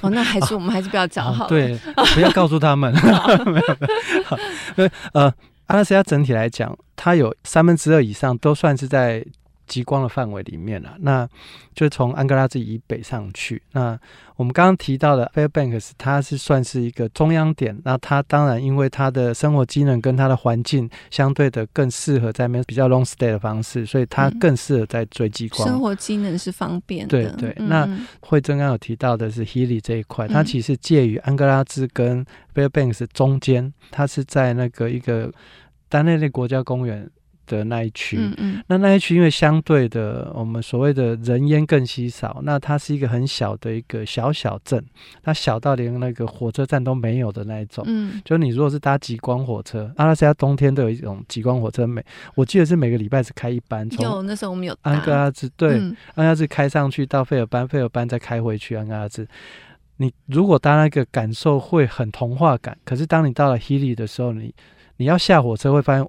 [0.02, 1.48] 哦，那还是我们还是不要讲好了。
[1.48, 1.78] 对，
[2.14, 2.92] 不要告诉他们。
[4.76, 5.32] 没有，呃，
[5.66, 9.24] 阿拉斯加整体来讲，它有三分之二以上都算是在。
[9.66, 11.28] 极光的范围里面了，啊，那
[11.74, 13.62] 就从安哥拉兹以北上去。
[13.72, 13.98] 那
[14.36, 17.78] 我们刚刚提到的 Fairbanks，它是算是一个中央点。
[17.84, 25.66] 那它当然因为它的生活机能跟它的环境相对的更适合在那边比较 long stay 的方式，所以它更适合在追极光。
[25.68, 27.10] 生活机能是方便的。
[27.10, 27.54] 对对。
[27.58, 35.32] 嗯、那惠珍刚刚有提到的是 Healy 这一块，它其实介于安哥拉兹跟 Fairbanks 中间，它是在那个一个
[35.88, 37.08] 丹内利国家公园。
[37.56, 44.82] 的那一区，嗯嗯，那那一区因为相对的，我们所谓的人烟更稀少，那它是一个很小的一个小小镇，
[45.22, 47.84] 它小到连那个火车站都没有的那一种。
[47.86, 52.02] 嗯，就你如果是搭极光火车，阿拉斯加冬天都有一种极光火车，每
[52.34, 53.86] 我记得是每个礼拜只开一班。
[53.98, 59.28] 有，那时候我们有安哥拉兹，对，嗯、安哥拉兹开上去到费尔班，费尔班再开回去安哥拉兹。
[59.98, 64.54] 你如果搭那个感受会很童话感，可是当你到了 Healy 的时候，你
[64.96, 66.08] 你要下火车会发现。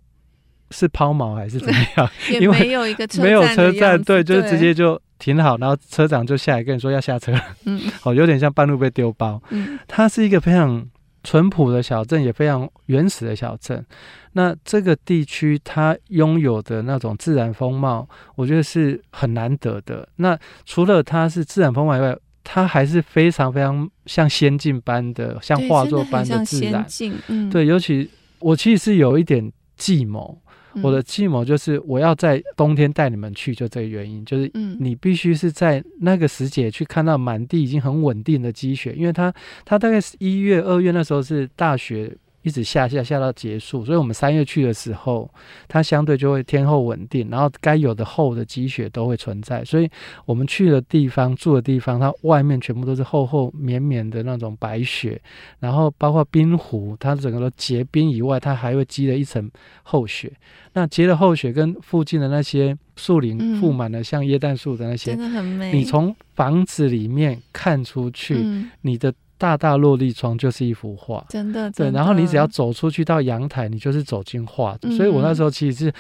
[0.74, 2.10] 是抛锚还是怎么样？
[2.30, 7.34] 也没有一个车站，没有车站，对，就是直接就停好，然后车长就下来跟你说要下车。
[7.66, 9.42] 嗯， 哦，有点像半路被丢包。
[9.52, 10.86] 嗯，它是一个非常
[11.24, 13.86] 淳朴的小镇，也非常原始的小镇。
[14.34, 20.08] 那这个地区它拥有的那种自然风貌，我觉得是很难得的。
[20.16, 26.86] 那除了它是自然风貌以外，它还是非常非常像仙境般的，像画作般的自然。
[27.28, 28.10] 嗯，对，尤其
[28.40, 30.38] 我其实是有一点计谋。
[30.82, 39.34] 我的计谋就是我要在冬天带你们去，就这个原因，就是你必须是在那个时节去看到满地已经很稳定的积雪，因为它
[39.64, 42.16] 它大概是一月二月那时候是大雪。
[42.44, 45.30] 一直下下下到结束，所以我们三月去的时候，
[45.68, 49.90] 它相对就会天候稳定，然后该有的厚的积雪都会存在，所以
[50.26, 55.20] 我们去的地方住的地方，它外面全部都是厚厚绵绵的那种白雪，
[55.60, 59.50] 然后包括冰湖，它整个都结冰以外，它还会积了一层
[59.82, 60.32] 厚雪。
[60.74, 65.72] 那结了厚雪跟附近的那些树林覆满了像椰蛋树的那些，真的很美。
[65.72, 69.14] 你从房子里面看出去，你的。
[69.44, 71.70] 大大落地窗就是一幅画，真的。
[71.72, 74.78] 对，然后你只要走出去到阳台，你就是走进画。
[74.96, 75.94] 所以我那时候其实是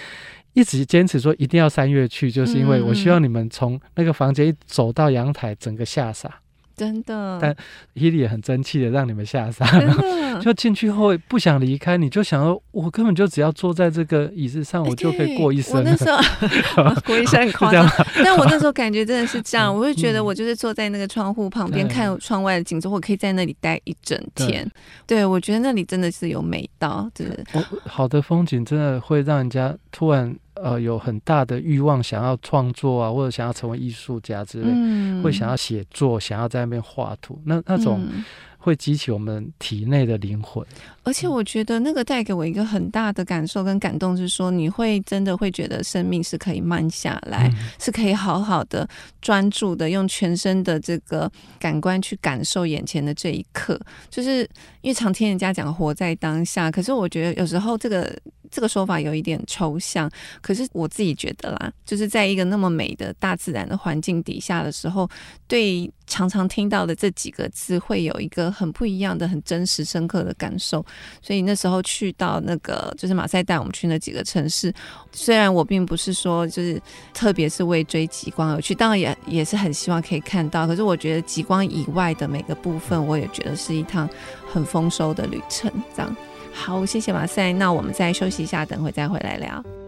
[0.53, 6.39] 一直坚持说一定要三月去，就是因为我希望你们从那个房间一走到阳台，整个吓傻。
[6.75, 7.55] 真的，但
[7.93, 9.67] 伊利也很争气的让你们下山，
[10.41, 15.75] 就进去后不想离开，你就想说，我根本就只要坐在这个椅子上，我就可以过一生。
[15.75, 17.87] 我那时候 过一生很 夸张，
[18.23, 24.69] 但我那时候感觉真的是这样，我会觉得我就是坐在那个窗户旁边看窗外的景色，我可以在那里待一整天。
[25.05, 27.45] 对，我觉得那里真的是有美到，就是
[27.85, 30.35] 好的风景真的会让人家突然。
[30.55, 37.99] 呃，有很大的欲望想要创作啊，或者想要成为艺术家之类，嗯、会想要写作，想要在那边画图，那那种。
[38.01, 38.23] 嗯
[38.63, 40.65] 会激起我们体内的灵魂，
[41.03, 48.87] 而且我觉得那个带给我一个很大的感受跟感动，是说你会真的会觉得生命是可以慢下来，嗯、是可以好好的
[49.21, 53.79] 专注的用全身的这个感官去感受眼前的这一刻。
[54.09, 54.49] 就是
[54.81, 58.17] 因为常听人家讲活在当下，可是我觉得有时候这个
[58.49, 60.09] 这个说法有一点抽象。
[60.41, 65.09] 可是我自己觉得啦，就是在一个那么美的大自然的环境底下的时候，
[65.47, 65.91] 对。
[66.05, 70.85] 常常听到的这几个字，会有一个很不一样的、很真实、深刻的感受。
[71.21, 74.73] 所以那时候去到那个，就是马赛带我们去那几个城市。
[75.11, 76.81] 虽然我并不是说就是
[77.13, 80.65] 特别是为追极光而去，当然也也是很希望可以看到。
[80.65, 84.09] 可是我觉得极光以外的每个部分，我也觉得是一趟
[84.51, 85.71] 很丰收的旅程。
[85.95, 86.15] 这样，
[86.53, 87.53] 好，谢谢马赛。
[87.53, 89.82] 那我们再休息一下，等会再回来聊。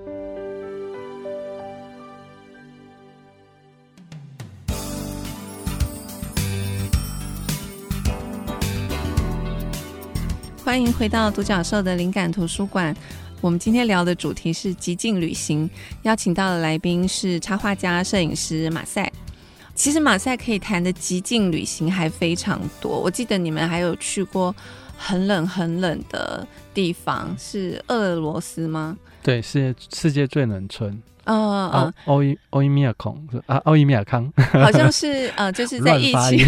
[10.76, 12.94] 欢迎回到独角兽的灵感图书馆。
[13.40, 15.70] 我们今天聊的主题是极境旅行，
[16.02, 19.10] 邀请到的来宾是插画家、摄影师马赛。
[19.74, 23.00] 其实马赛可以谈的极境旅行还非常多。
[23.00, 24.54] 我记得你们还有去过
[24.98, 28.98] 很冷很冷的地方，是俄罗斯吗？
[29.24, 31.02] 对，是世界最冷村。
[31.28, 36.40] 嗯嗯，奥伊奥伊米亚孔啊，奥伊米亚康，好像是呃， 就是在疫情，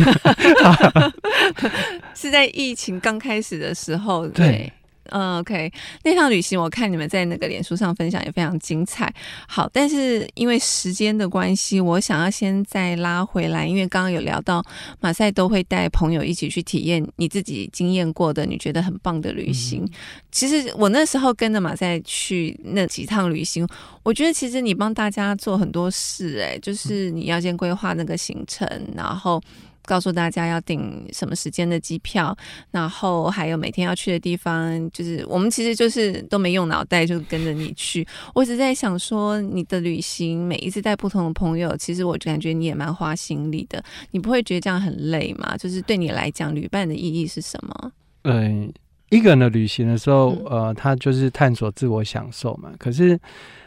[2.13, 4.71] 是在疫情刚开始的时候，对。
[5.08, 5.72] 对嗯，OK，
[6.04, 9.13] 那趟旅行我看你们在那个脸书上分享也非常精彩。
[9.48, 14.63] 好，但是因为时间的关系，我想要先再拉回来，因为刚刚有聊到
[15.00, 19.84] 马赛都会带朋友一起去体验你自己经验过的、你觉得很棒的旅行。
[19.84, 19.89] 嗯、
[20.32, 23.67] 其实我那时候跟着马赛去那几趟旅行，
[24.04, 29.41] 我觉得其实你帮大家做很多事、欸，哎，就是你要先规划那个行程，然后。
[29.88, 32.36] 告诉大家要订什么时间的机票，
[32.71, 38.06] 然后还有每天要去的地方，就是我们其实就是都没用脑袋，就跟着你去。
[38.36, 43.82] 我一直在想说，你的旅行每一次带不同的朋友，其实我感觉你也蛮花心力的。
[44.12, 45.56] 你不会觉得这样很累吗？
[45.58, 47.91] 就是对你来讲，旅伴的意义是什么？
[48.23, 48.69] 嗯，
[49.10, 52.69] 一个人的旅行的时候，呃，他就是探索自我享受嘛。
[52.78, 53.17] 可是，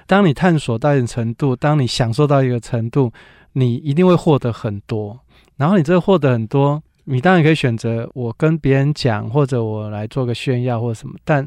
[0.07, 3.11] 当你探索到一定程度，当你享受到一个程度，
[3.55, 5.19] 你一定会获得很多。
[5.61, 11.15] 然后你这个获得很多，你当然可以选择我跟别人讲，或者我来做个炫耀或者什么。
[11.23, 11.47] 但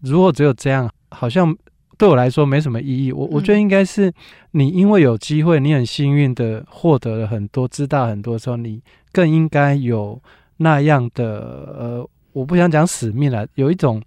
[0.00, 1.56] 如果只有这样，好像
[1.96, 3.10] 对我来说没什么意义。
[3.10, 4.12] 我我觉得应该是
[4.50, 10.20] 你因为有机会，你很幸运的获得了很多，知道很多时候，你更应该有
[10.58, 11.24] 那样的
[11.78, 14.02] 呃，我不想讲使命了，有一种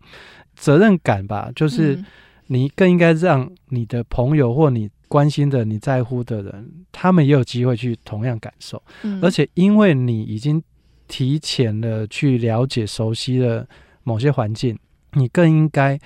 [0.56, 1.98] 责任感吧，就是
[2.46, 4.88] 你更应该让你的朋友或你。
[5.10, 8.82] 关心的、你在乎的人，他们也有机会去同样感受。
[9.04, 10.64] 嗯，而且因为你已经
[11.10, 13.68] 提前了去了解、熟悉了
[14.04, 14.80] 某些环境，
[15.14, 16.00] 你更应该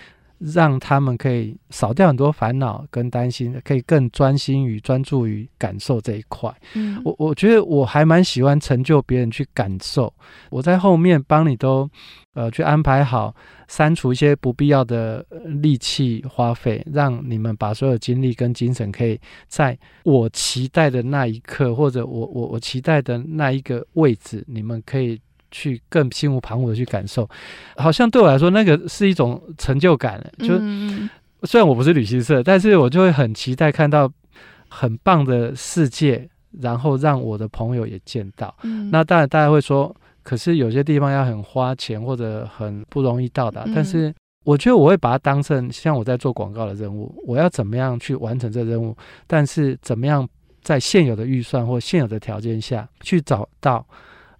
[0.53, 6.53] 让他们可以少掉很多烦恼跟担心，可以更专心于专注于感受这一块。
[6.73, 10.13] 嗯，我我觉得我还蛮喜欢成就别人去感受，
[10.49, 11.89] 我在后面帮你都。
[12.35, 13.31] 呃，去安排好，
[13.67, 15.23] 删除一些不必要的
[15.61, 25.21] 力气花费，让你们把所有精力跟精神，可以在我期待的那一刻，或者我我我期待的那一个位置，你们可以
[25.53, 27.25] 去更心无旁骛的去感受。
[27.77, 30.21] 好像对我来说，那个是一种成就感。
[30.39, 30.59] 就
[31.43, 34.11] 虽然我不是旅行社，但是我就会很期待看到
[34.67, 36.29] 很棒的世界，
[36.59, 38.53] 然后让我的朋友也见到。
[38.91, 39.95] 那当然，大家会说。
[40.25, 48.95] 可是有些地方要很花钱或者很不容易到达，但是我觉得我会把它当成像我在做广告的任务，我要怎么样去完成这个任务？
[49.27, 50.25] 但是怎么样
[50.61, 53.85] 在现有的预算或现有的条件下去找到。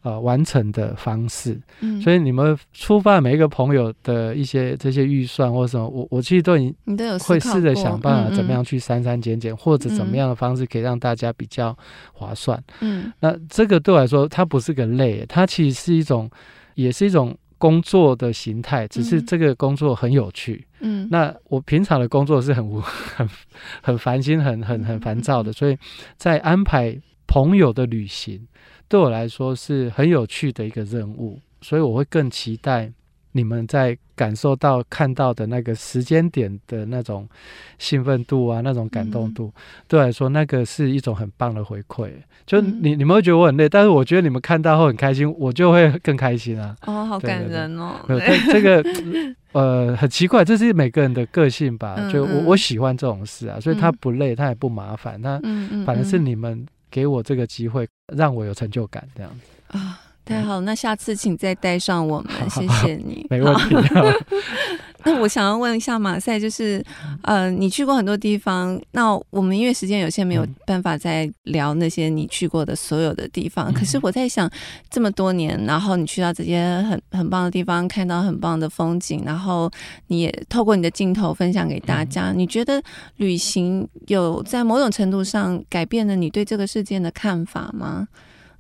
[0.04, 11.74] 呃，完成的方式，嗯，所以你们出发每一个朋友的一些这些预算或什么，我我其实都已经会试着想办法怎么样去删删减减，或者怎么样的方式可以让大家比较
[12.12, 16.30] 划算，嗯，那这个对我来说，它不是个累，它其实是一种
[16.76, 20.68] 也是一种工作的形态，只是这个工作很有趣。
[20.82, 22.82] 嗯，那我平常的工作是很无
[23.16, 23.26] 很
[23.82, 25.78] 很烦心、很很很烦躁的，所以
[26.18, 26.94] 在安排
[27.26, 28.46] 朋友的旅行，
[28.88, 32.92] 对我来说是很有趣的一个任务，所以我会更期待。
[33.36, 37.28] 你们在感受到看到的那个时间点的那种
[37.80, 42.12] 兴奋度啊，那种感动度，嗯、对我来说，那个是一种很棒的回馈。
[42.46, 46.76] 就你你们会觉得我很累，但是我觉得你们看到后很开心，我就会 更开心啊。
[46.86, 47.96] 哦，好感人哦。
[48.08, 48.88] 对这这个
[49.54, 51.96] 呃很奇怪，这是每个人的个性吧？
[51.98, 55.42] 嗯、就我我喜欢这种事啊，所以他不累，他也不麻烦，他
[55.88, 56.64] 反正是你们
[56.94, 60.00] 给我这个机会，让我有成就感这样子啊。
[60.24, 63.26] 太好，那下次请再带上我们，谢谢你。
[63.32, 63.76] 没问题。
[65.06, 66.84] 那我想要问一下马赛，就是
[67.24, 73.74] 呃，你去过很多地方，那我们因为时间有限，没有办法再聊那些你去过的所有的地方。
[73.74, 74.50] 可是我在想，
[74.90, 79.70] 这么多年，然后你去到这些很很棒的地方，看到很棒的风景，然后
[80.08, 82.32] 你也透过你的镜头分享给大家。
[82.32, 82.82] 你觉得
[83.18, 88.08] 旅行有在某种程度上改变了你对这个世界的看法吗？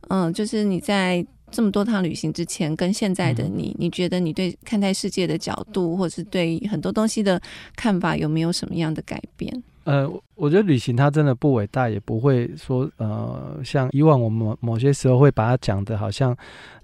[0.09, 1.25] 嗯，就是你在。
[1.53, 7.39] 这么多趟旅行之前，跟现在的你，你觉得你对看待世界的角度，或是对很多东西的
[7.75, 9.63] 看法，有没有什么样的改变？
[9.83, 16.35] 呃，我觉得旅行它真的不伟大，也不会说呃，像以往我们某某些时候会把它讲的，好像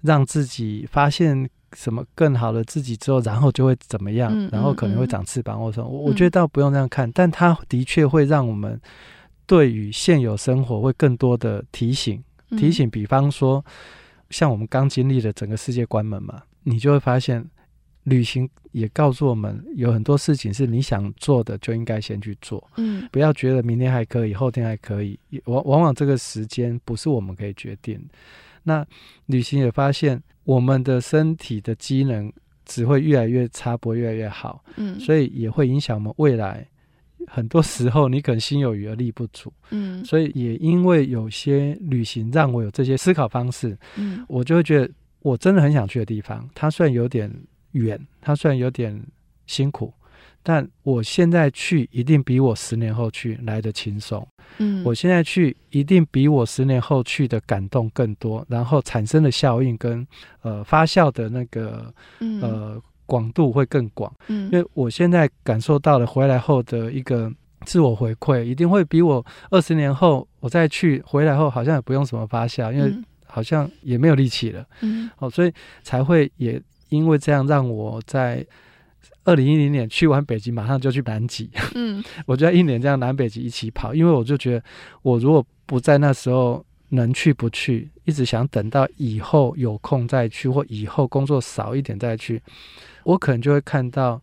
[0.02, 5.90] 让自己发现什么更好的自己之后，然后就会怎么样，然后可能会长翅膀或什么。
[5.90, 8.80] 我我觉得倒不用这样看，嗯、但它的确会让我们
[9.48, 12.22] 对于现有生活会更多的提醒，
[12.58, 12.88] 提醒。
[12.88, 13.66] 比方说。
[14.30, 17.44] 像我们刚经历的整个世界关门嘛，你就会发现，
[18.04, 28.00] 旅行也告诉我们，有很多事情是你想做的就应该先去做，嗯，不要觉得明天还可以，后天还可以，往往往这个时间不是我们可以决定。
[28.64, 28.86] 那
[29.26, 32.32] 旅行也发现，我们的身体的机能
[32.66, 36.68] 只会越来越差，不会越来越好，嗯，所以也会影响我们未来。
[37.28, 44.90] 很多时候，你可能心有余而力不足，嗯，所以也因为有些旅行让我有这些思考方式，嗯，我就会觉得
[45.22, 47.32] 我真的很想去的地方，它虽然有点
[47.74, 49.00] 远，它虽然有点
[49.48, 49.94] 辛苦，
[50.42, 60.08] 但我现在去一定比我十年后去来得轻松，嗯，我现在去一定比我十年后去的感动更多，然后产生的效应跟
[60.42, 61.94] 呃发酵的那个
[62.42, 62.82] 呃。
[63.10, 67.32] 广度会更广，嗯，因为我现在感受到了回来后的一个
[67.66, 72.94] 自我回馈，一定会比我二十年后我再去回来后好像也不用什么发酵，因为
[73.26, 75.52] 好像也没有力气了，嗯，哦，所以
[75.82, 78.46] 才会也因为这样让我在
[79.24, 84.64] 二零一零年去完北极，马上就去南极，嗯， 我就要一年这样南北极一起跑，因为我就觉得
[85.02, 86.64] 我如果不在那时候。
[86.90, 92.42] 能去不去，一直想等到以后有空再去，或以后工作少一点再去，
[93.04, 94.22] 我可能就会看到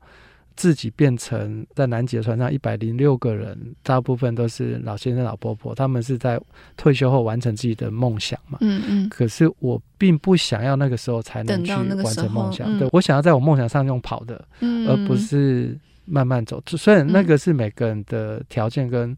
[0.54, 6.40] 自己变成在南极的船上一百零六个人，大部分都是老先生、老婆婆，他们是在
[6.76, 8.58] 退休后完成自己的梦想嘛。
[8.62, 9.08] 嗯嗯。
[9.08, 15.78] 可是我并不想要那个时候才能去完成梦想，嗯、对，我想要在我梦想上用跑的，嗯、而不是。
[16.06, 19.14] 慢慢走，虽然那个是每个人的条件跟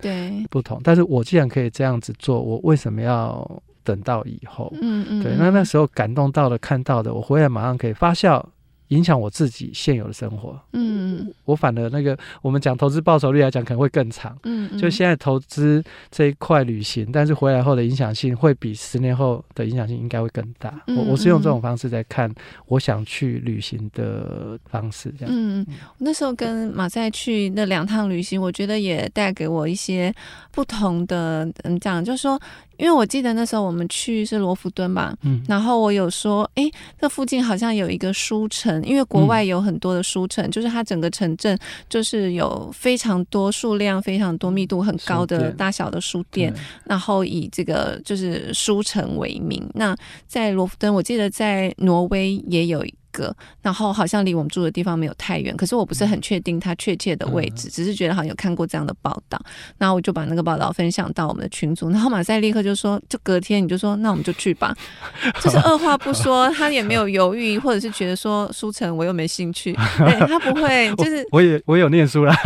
[0.51, 4.73] 不同，嗯、但是我既然可以这样子做，我为什么要等到以后？
[4.81, 8.45] 嗯嗯，对，那那时候感动到了、看到的，我回来马上可以发酵。
[8.89, 20.83] 影响我自己现有的生活，嗯，我反而那个我们讲投资报酬率来讲可能会更长，嗯，就现在投资这一块旅行，但是回来后的影响性会比十年后的影响性应该会更大。
[20.87, 22.33] 我我是用这种方式在看
[22.67, 25.35] 我想去旅行的方式，这样。
[25.35, 25.67] 嗯，
[25.99, 30.15] 那时候跟马赛去那两趟旅行，我觉得也带给我一些
[30.51, 32.41] 不同的，嗯，讲就是说。
[32.79, 36.71] 因为我记得那时候我们去是罗浮敦吧，嗯，然后我有说，哎，
[37.01, 41.59] 这附近好像有一个书城，因为国外有很多的书城，嗯、就是它整个城镇
[41.89, 46.53] 就是有非常多数量、非常多密度很高的大小的书店，
[46.85, 49.69] 然后以这个就是书城为名。
[49.75, 52.85] 那在罗浮敦，我记得在挪威也有。
[53.13, 59.41] 个，然后好像离我们住的地方没有太远，可是我不是很确定它确切的位置，只是觉得好像有看过这样的报道，
[59.79, 64.75] 然后我就把那个报道分享到我们的群组，然后马赛立刻就说，就隔天你就说，那我们就去吧，
[65.41, 72.37] 就是二话不说，他也没有犹豫，或者是觉得说书城我又没兴趣， 对，他不会，就是我，我也我有念书啦，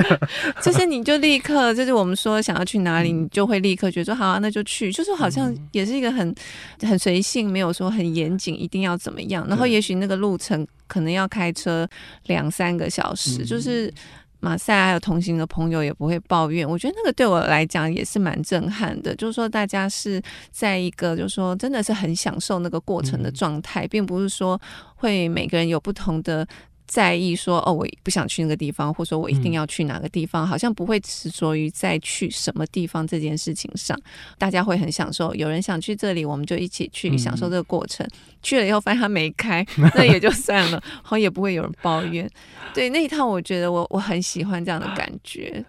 [0.60, 6.34] 就是你就立刻就是我们说想要去哪里，你就会立刻觉得说好啊，那就去，就是好像也是一个很
[6.80, 10.01] 很随性，没有说很严谨，一定要怎么样，然后也许。
[10.02, 11.88] 那个路程可能要开车
[12.24, 13.94] 两三个小时，嗯、就是
[14.40, 16.68] 马赛还有同行的朋友也不会抱怨。
[16.68, 24.60] 我觉得那个对我来讲也是蛮震撼的，就是说大家是在一个就是说真的是很享受那个过程的状态，嗯、并不是说
[24.96, 26.44] 会每个人有不同的。
[26.92, 33.98] 在意说哦，我不想去那个地方，或者说我一定要去哪个地方，嗯、好像不会执着于在去什么地方这件事情上。
[34.36, 38.06] 大家会很享受，有人想去这里，我们就一起去享受这个过程。
[38.06, 38.12] 嗯、
[38.42, 39.66] 去了以后发现他没开，
[39.96, 42.30] 那也就算了，好也不会有人抱怨。
[42.74, 45.64] 对，那一趟我觉得我我很喜欢这样的感觉。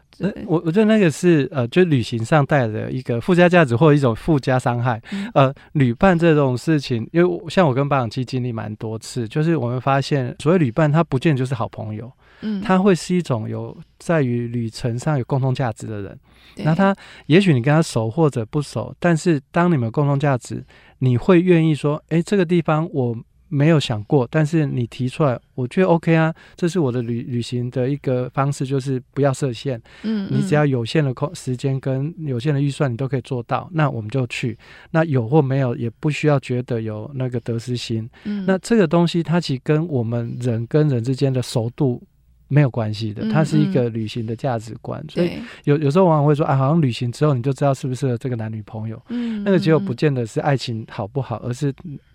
[0.46, 5.02] 我我觉得那个是呃，就旅行上带来的一个附加价值或者一种附加伤害。
[5.12, 12.12] 嗯、呃，旅伴这种事情，因为像我跟保养期经历蛮多次，就是我们发现所谓旅伴，他不见得就是好朋友，
[12.42, 16.20] 嗯，他会是一种有在于旅程上有共同价值的人。
[16.58, 16.96] 那他
[17.26, 20.64] 也许你跟他熟或者不熟，但是当你们有共同价值，
[21.00, 23.16] 你会愿意说，哎，这个地方我。
[23.54, 26.34] 没有想过，但是你提出来，我觉得 OK 啊。
[26.56, 29.78] 这是我的旅旅行的一个方式，就是不要设限。
[30.02, 33.70] 嗯，嗯，你只要有限的空时间跟有限的预算，你都可以做到。
[33.72, 34.58] 那我们就去。
[34.90, 38.10] 那有或没有，也不需要觉得有那个得失心。
[38.24, 42.02] 嗯，那这个东西它其实跟我们人跟人之间的熟度
[42.48, 45.00] 没有关系的，它是一个旅行的价值观。
[45.02, 45.32] 嗯嗯，所以
[45.66, 49.00] 有有时候往往会说啊，好像旅行之后你就知道适不适合这个男女朋友。
[49.10, 51.72] 嗯，嗯，那个结果不见得是爱情好不好，而是。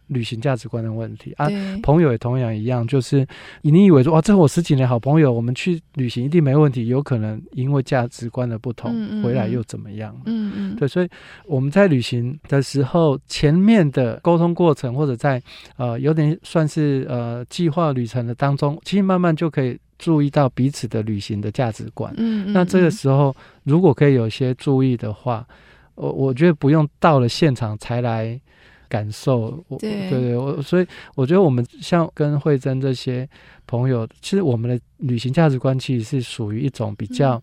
[0.09, 1.49] 旅行价值观的问题啊，
[1.83, 3.27] 朋友也同样一样，就是
[3.63, 10.15] 你以为说哇，这是我十几年好朋友，我们去旅行一定没问题，有可能因为价值观的不同，嗯嗯回来又怎么样？
[10.25, 11.09] 嗯嗯，对，所以
[11.47, 15.43] 我们在旅行的时候，前面的沟通过程，或者在
[15.77, 22.13] 呃有点算是呃计划旅程的当中，其实慢慢就可以注意到彼此的旅行的价值观。
[22.17, 23.35] 嗯，嗯，嗯，那这个时候
[23.65, 25.47] 如果可以有些注意的话，
[25.95, 28.41] 我我觉得不用到了现场才来。
[28.89, 33.29] 感受，我对对对，我所以我觉得我们像跟慧珍这些
[33.67, 37.43] 朋友，其实我们的旅行价值观其实是属于一种比较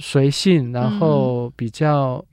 [0.00, 2.24] 随性，嗯、然后比较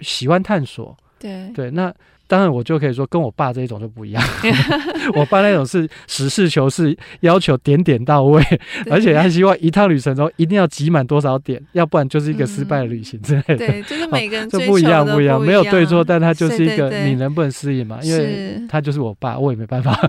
[0.00, 0.96] 喜欢探索。
[1.18, 1.94] 对对，那。
[2.28, 4.22] 当然，我就可以说跟我爸这一种就不一样。
[5.14, 8.42] 我爸那种是实事求是，要求点点到位，
[8.90, 13.54] 而且他希望一趟旅程中一定要集满多少点，要不然就是一个失败的旅行之类的。
[13.54, 17.98] 嗯、对，就是每个人就不一样，不一样，没有对错，但他就是一个你能不能适应嘛？
[18.02, 19.96] 因为他就是我爸，我也没办法。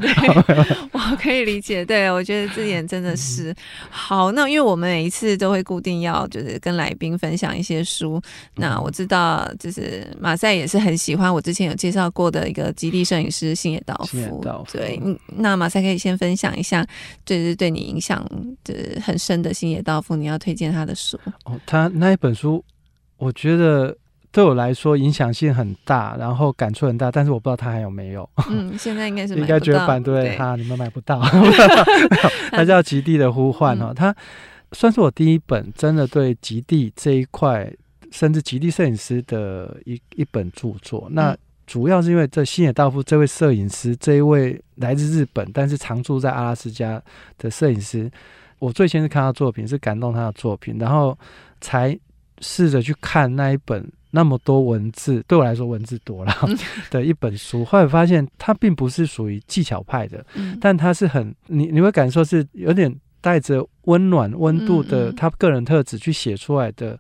[0.92, 3.56] 我可以理解，对，我觉得这点真的是、嗯、
[3.90, 4.32] 好。
[4.32, 8.20] 那因为我们每一次都会固定要就是跟来宾分享一些书，
[8.56, 12.07] 那我知道就是马赛也是很喜欢，我之前有介绍。
[12.12, 16.86] 过的一个极地摄影师星野道夫，道夫对，那马赛可以先分享一下，
[17.26, 18.26] 就是对你影响
[18.64, 21.60] 就是很深的星野道夫，你要推荐他的书哦。
[21.66, 22.64] 他那一本书，
[23.18, 23.96] 我觉得
[24.32, 28.30] 对我来说影响性很大，然后感触很大，但是我不知道他还有没有。
[28.50, 31.22] 嗯，现在应该是 应该绝版对他，你们买不到。
[32.52, 34.16] 他叫《极地的呼唤》哦，他
[34.74, 37.72] 算是我第一本真的对极地这一块，
[38.12, 41.08] 甚至极地摄影师的一一本著作。
[41.12, 41.36] 那
[41.68, 47.00] 主要是因为这星野道夫这位摄影师，这一位来自日本但是常住在阿拉斯加
[47.38, 48.10] 的摄影师，
[48.58, 51.16] 我最先是看他作品，是感动他的作品，然后
[51.62, 51.96] 才
[52.40, 56.34] 试着去看那一本那么多文字，对我来说文字多了
[56.90, 60.26] 的一本书，后来发现他并不是属于技巧派的，
[60.62, 62.96] 但他是很你你会感受是有点。
[63.28, 66.98] 带着温暖温度的他个人特质去写出来的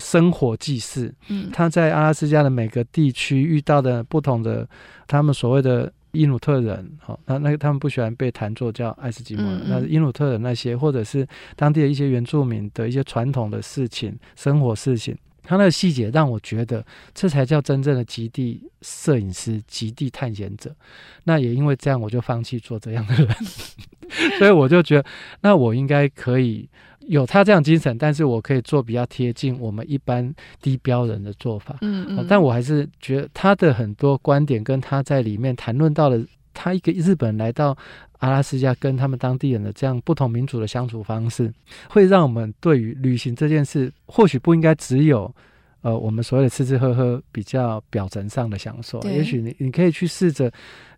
[0.00, 1.14] 生活记事。
[1.28, 4.68] 嗯，他在阿拉斯加的每个地区遇到的不同的
[5.06, 11.24] 他们所谓的伊努特人，好，那那个他们不喜欢被谈作叫爱斯基摩人，那伊努特人那些或者是
[11.54, 15.16] 当地的一些原住民的一些传统的事情、生活事情，
[15.48, 16.84] 他那个细节让我觉得
[17.14, 20.76] 这才叫真正的极地摄影师、极地探险者。
[21.24, 23.34] 那也因为这样，我就放弃做这样的人。
[24.38, 25.08] 所以我就觉得，
[25.40, 26.68] 那我应该可以
[27.06, 31.78] 有他这样精神，但是我可以做比较贴近我们一般低标人的做法。
[31.80, 32.26] 嗯嗯。
[32.28, 36.22] 但我还是觉得他的很多观点跟他在里面谈论到的，
[36.52, 37.74] 他一个日本来到
[38.18, 41.52] 阿拉斯加跟他们当地人的这样不同民族的相处方式，
[41.88, 45.34] 会让我们对于旅行这件事，或许不应该只有
[45.82, 49.00] 呃我们所谓的吃吃喝喝比较表层上的享受。
[49.02, 50.52] 也许你你可以去试着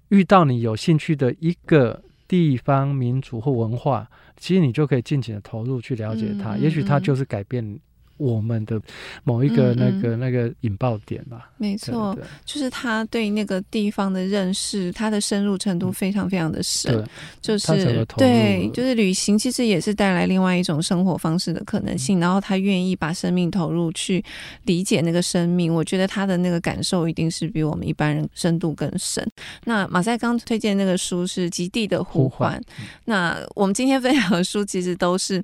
[0.09, 2.03] 遇到你有兴趣的一个。
[2.31, 7.77] 地方民族或文化，其实你就可以尽情的投入去了解它，也许它就是改变。
[8.21, 8.79] 我们的
[9.25, 10.11] 某一个那个、嗯。
[10.11, 17.09] 嗯、那个引爆点吧，没错，就是他对那个地方的认识，他的深入程度非常非常的深，嗯、
[17.41, 24.23] 就是对，就是旅行其实也是带来另外一种生活方式的可能性，嗯、然后他愿意把生命投入去
[24.65, 29.27] 理解那个生命，我觉得他的那个感受一定是比我们一般人深度更深。
[29.65, 32.61] 那马赛刚推荐那个书是《极地的呼唤，
[33.05, 35.43] 那我们今天分享的书其实都是。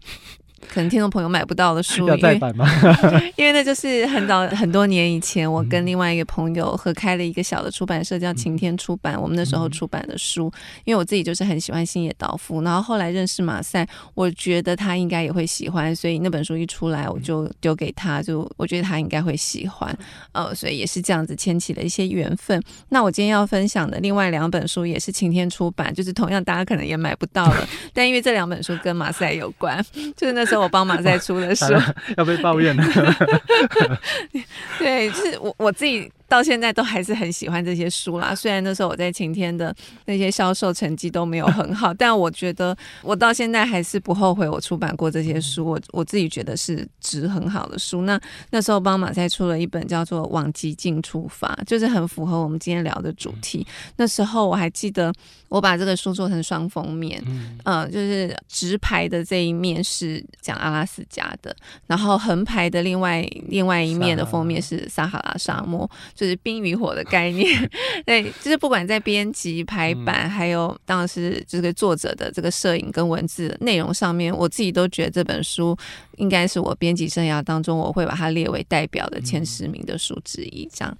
[0.68, 2.66] 可能听众朋友买不到的书， 要再版吗？
[3.36, 9.20] 因为那就是很早很多年以前，我跟另外一个朋友合开了一个小的出版社，叫晴天出版。
[9.20, 10.52] 我们那时候出版的书，
[10.84, 19.96] 因为我自己就是很喜欢星野道夫，然后后来认识马赛，我觉得他应该也会喜欢，所以那本书一出来，我就丢给他，就我觉得他应该会喜欢，
[20.32, 22.62] 呃，所以也是这样子牵起了一些缘分。
[22.88, 29.84] 那我今天要分享的另外两本书也是晴天出版，就是同样大家可能也买不到了，但因为这两本书跟马赛有关，
[30.16, 31.66] 就是那时候我帮忙在出的书，
[32.16, 32.84] 要被抱怨了。
[34.78, 36.11] 对，就是我我自己。
[36.28, 38.34] 到现在都还是很喜欢这些书啦。
[38.36, 39.74] 虽然那时候我在晴天的
[40.06, 45.64] 那些销售成绩都没有很好， 但我觉得我到现在还是不后悔我出版过这些书。
[45.66, 48.02] 我我自己觉得是值很好的书。
[48.02, 48.20] 那
[48.50, 53.66] 那时候帮马赛出了一本叫做《往极境出发》，就是很符合我们今天聊的主题。
[53.96, 55.12] 那时候我还记得
[55.48, 61.54] 我把这个书做成双封面，嗯、呃，就是直排的这一面是讲阿拉斯加的，
[61.86, 65.88] 然后横排的另外另外一面的封面是撒哈拉沙漠。
[66.16, 67.70] 就是冰与火的概念，
[68.06, 75.76] 对，就是不管在编辑排版，还有当时这个作者的这个摄影跟文字内容上面，我自己都觉得这本书
[76.16, 80.68] 应该是我编辑生涯当中，我会把它列为代表的前十名的书之一。
[80.72, 80.98] 这样，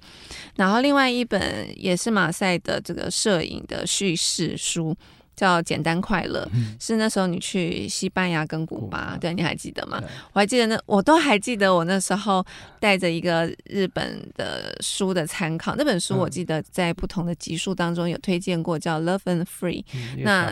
[0.55, 4.95] 然后另外一本也是马赛的这个摄影的叙事书。
[5.37, 10.01] 叫简单快乐，嗯、是那时候你去西班牙跟古巴，古对，你还记得吗？
[10.33, 12.43] 我还记得那，我都还记得我那时候
[12.79, 19.83] 带着一个日本的书的参考，那本书我记得在不同的集数当中有推荐过，叫《Love and Free》。
[19.93, 20.51] 嗯、那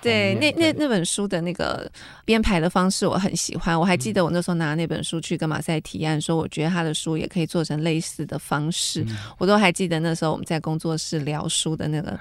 [0.00, 1.90] 对，那那那本书的那个
[2.24, 12.16] 编排的方式我很喜欢，我还记得我那时候拿那本书去跟马赛提案，说我觉得他的书也可以做成类似的方式，嗯、我都还记得那时候我们在工作室聊书的那个。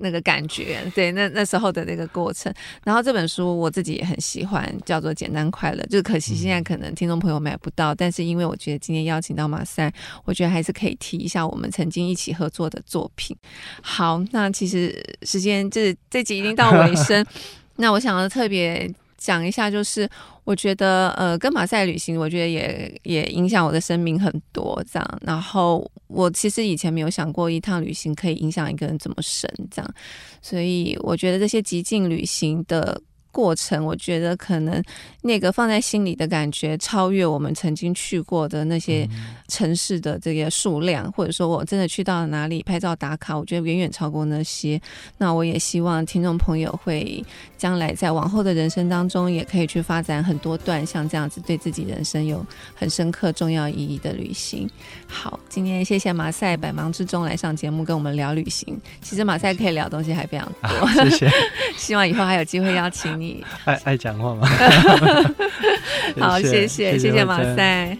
[0.00, 2.52] 那个感觉，对，那那时候的那个过程。
[2.84, 5.82] 然后这本书我自己也很喜欢，叫做《简单快乐》。
[5.88, 9.92] 就可惜现在可能听众朋友买不到，但是因为我觉得今天邀请到马赛，
[10.24, 13.36] 我觉得还是可以提一下我们曾经一起合作的作品。
[13.82, 17.24] 好，那其实时间就是这集已经到尾声，
[17.76, 18.92] 那我想要特别。
[19.20, 20.08] 讲一下，就是
[20.42, 25.18] 我觉得，呃，跟马赛旅行，我觉得也也影响我的生命很多，这样。
[25.20, 29.94] 然后我其实以前没有想过，一趟旅行可以影响一个人怎么深，这样。
[30.42, 33.00] 所以我觉得这些极尽旅行的。
[33.32, 34.82] 过程，我觉得可能
[35.22, 39.08] 那个放在心里的感觉，超越我们曾经去过的那些
[39.48, 44.80] 城市的这个数量，或者说我真的去到了哪里拍照打卡，我觉得远远超过那些。
[45.18, 47.24] 那我也希望听众朋友会
[47.56, 54.68] 将来在往后的人生当中，也可以去发展很多段像这样子对自己人生有很深刻重要意义的旅行。
[55.06, 58.78] 好，今天谢谢马赛百忙之中来上节目跟我们聊旅行。
[59.00, 61.30] 其实马赛可以聊的东西还非常多，啊、谢谢。
[61.76, 63.19] 希望以后还有机会邀请你。
[63.20, 64.48] 你爱爱讲话吗？
[66.18, 67.96] 好，谢谢谢谢马赛。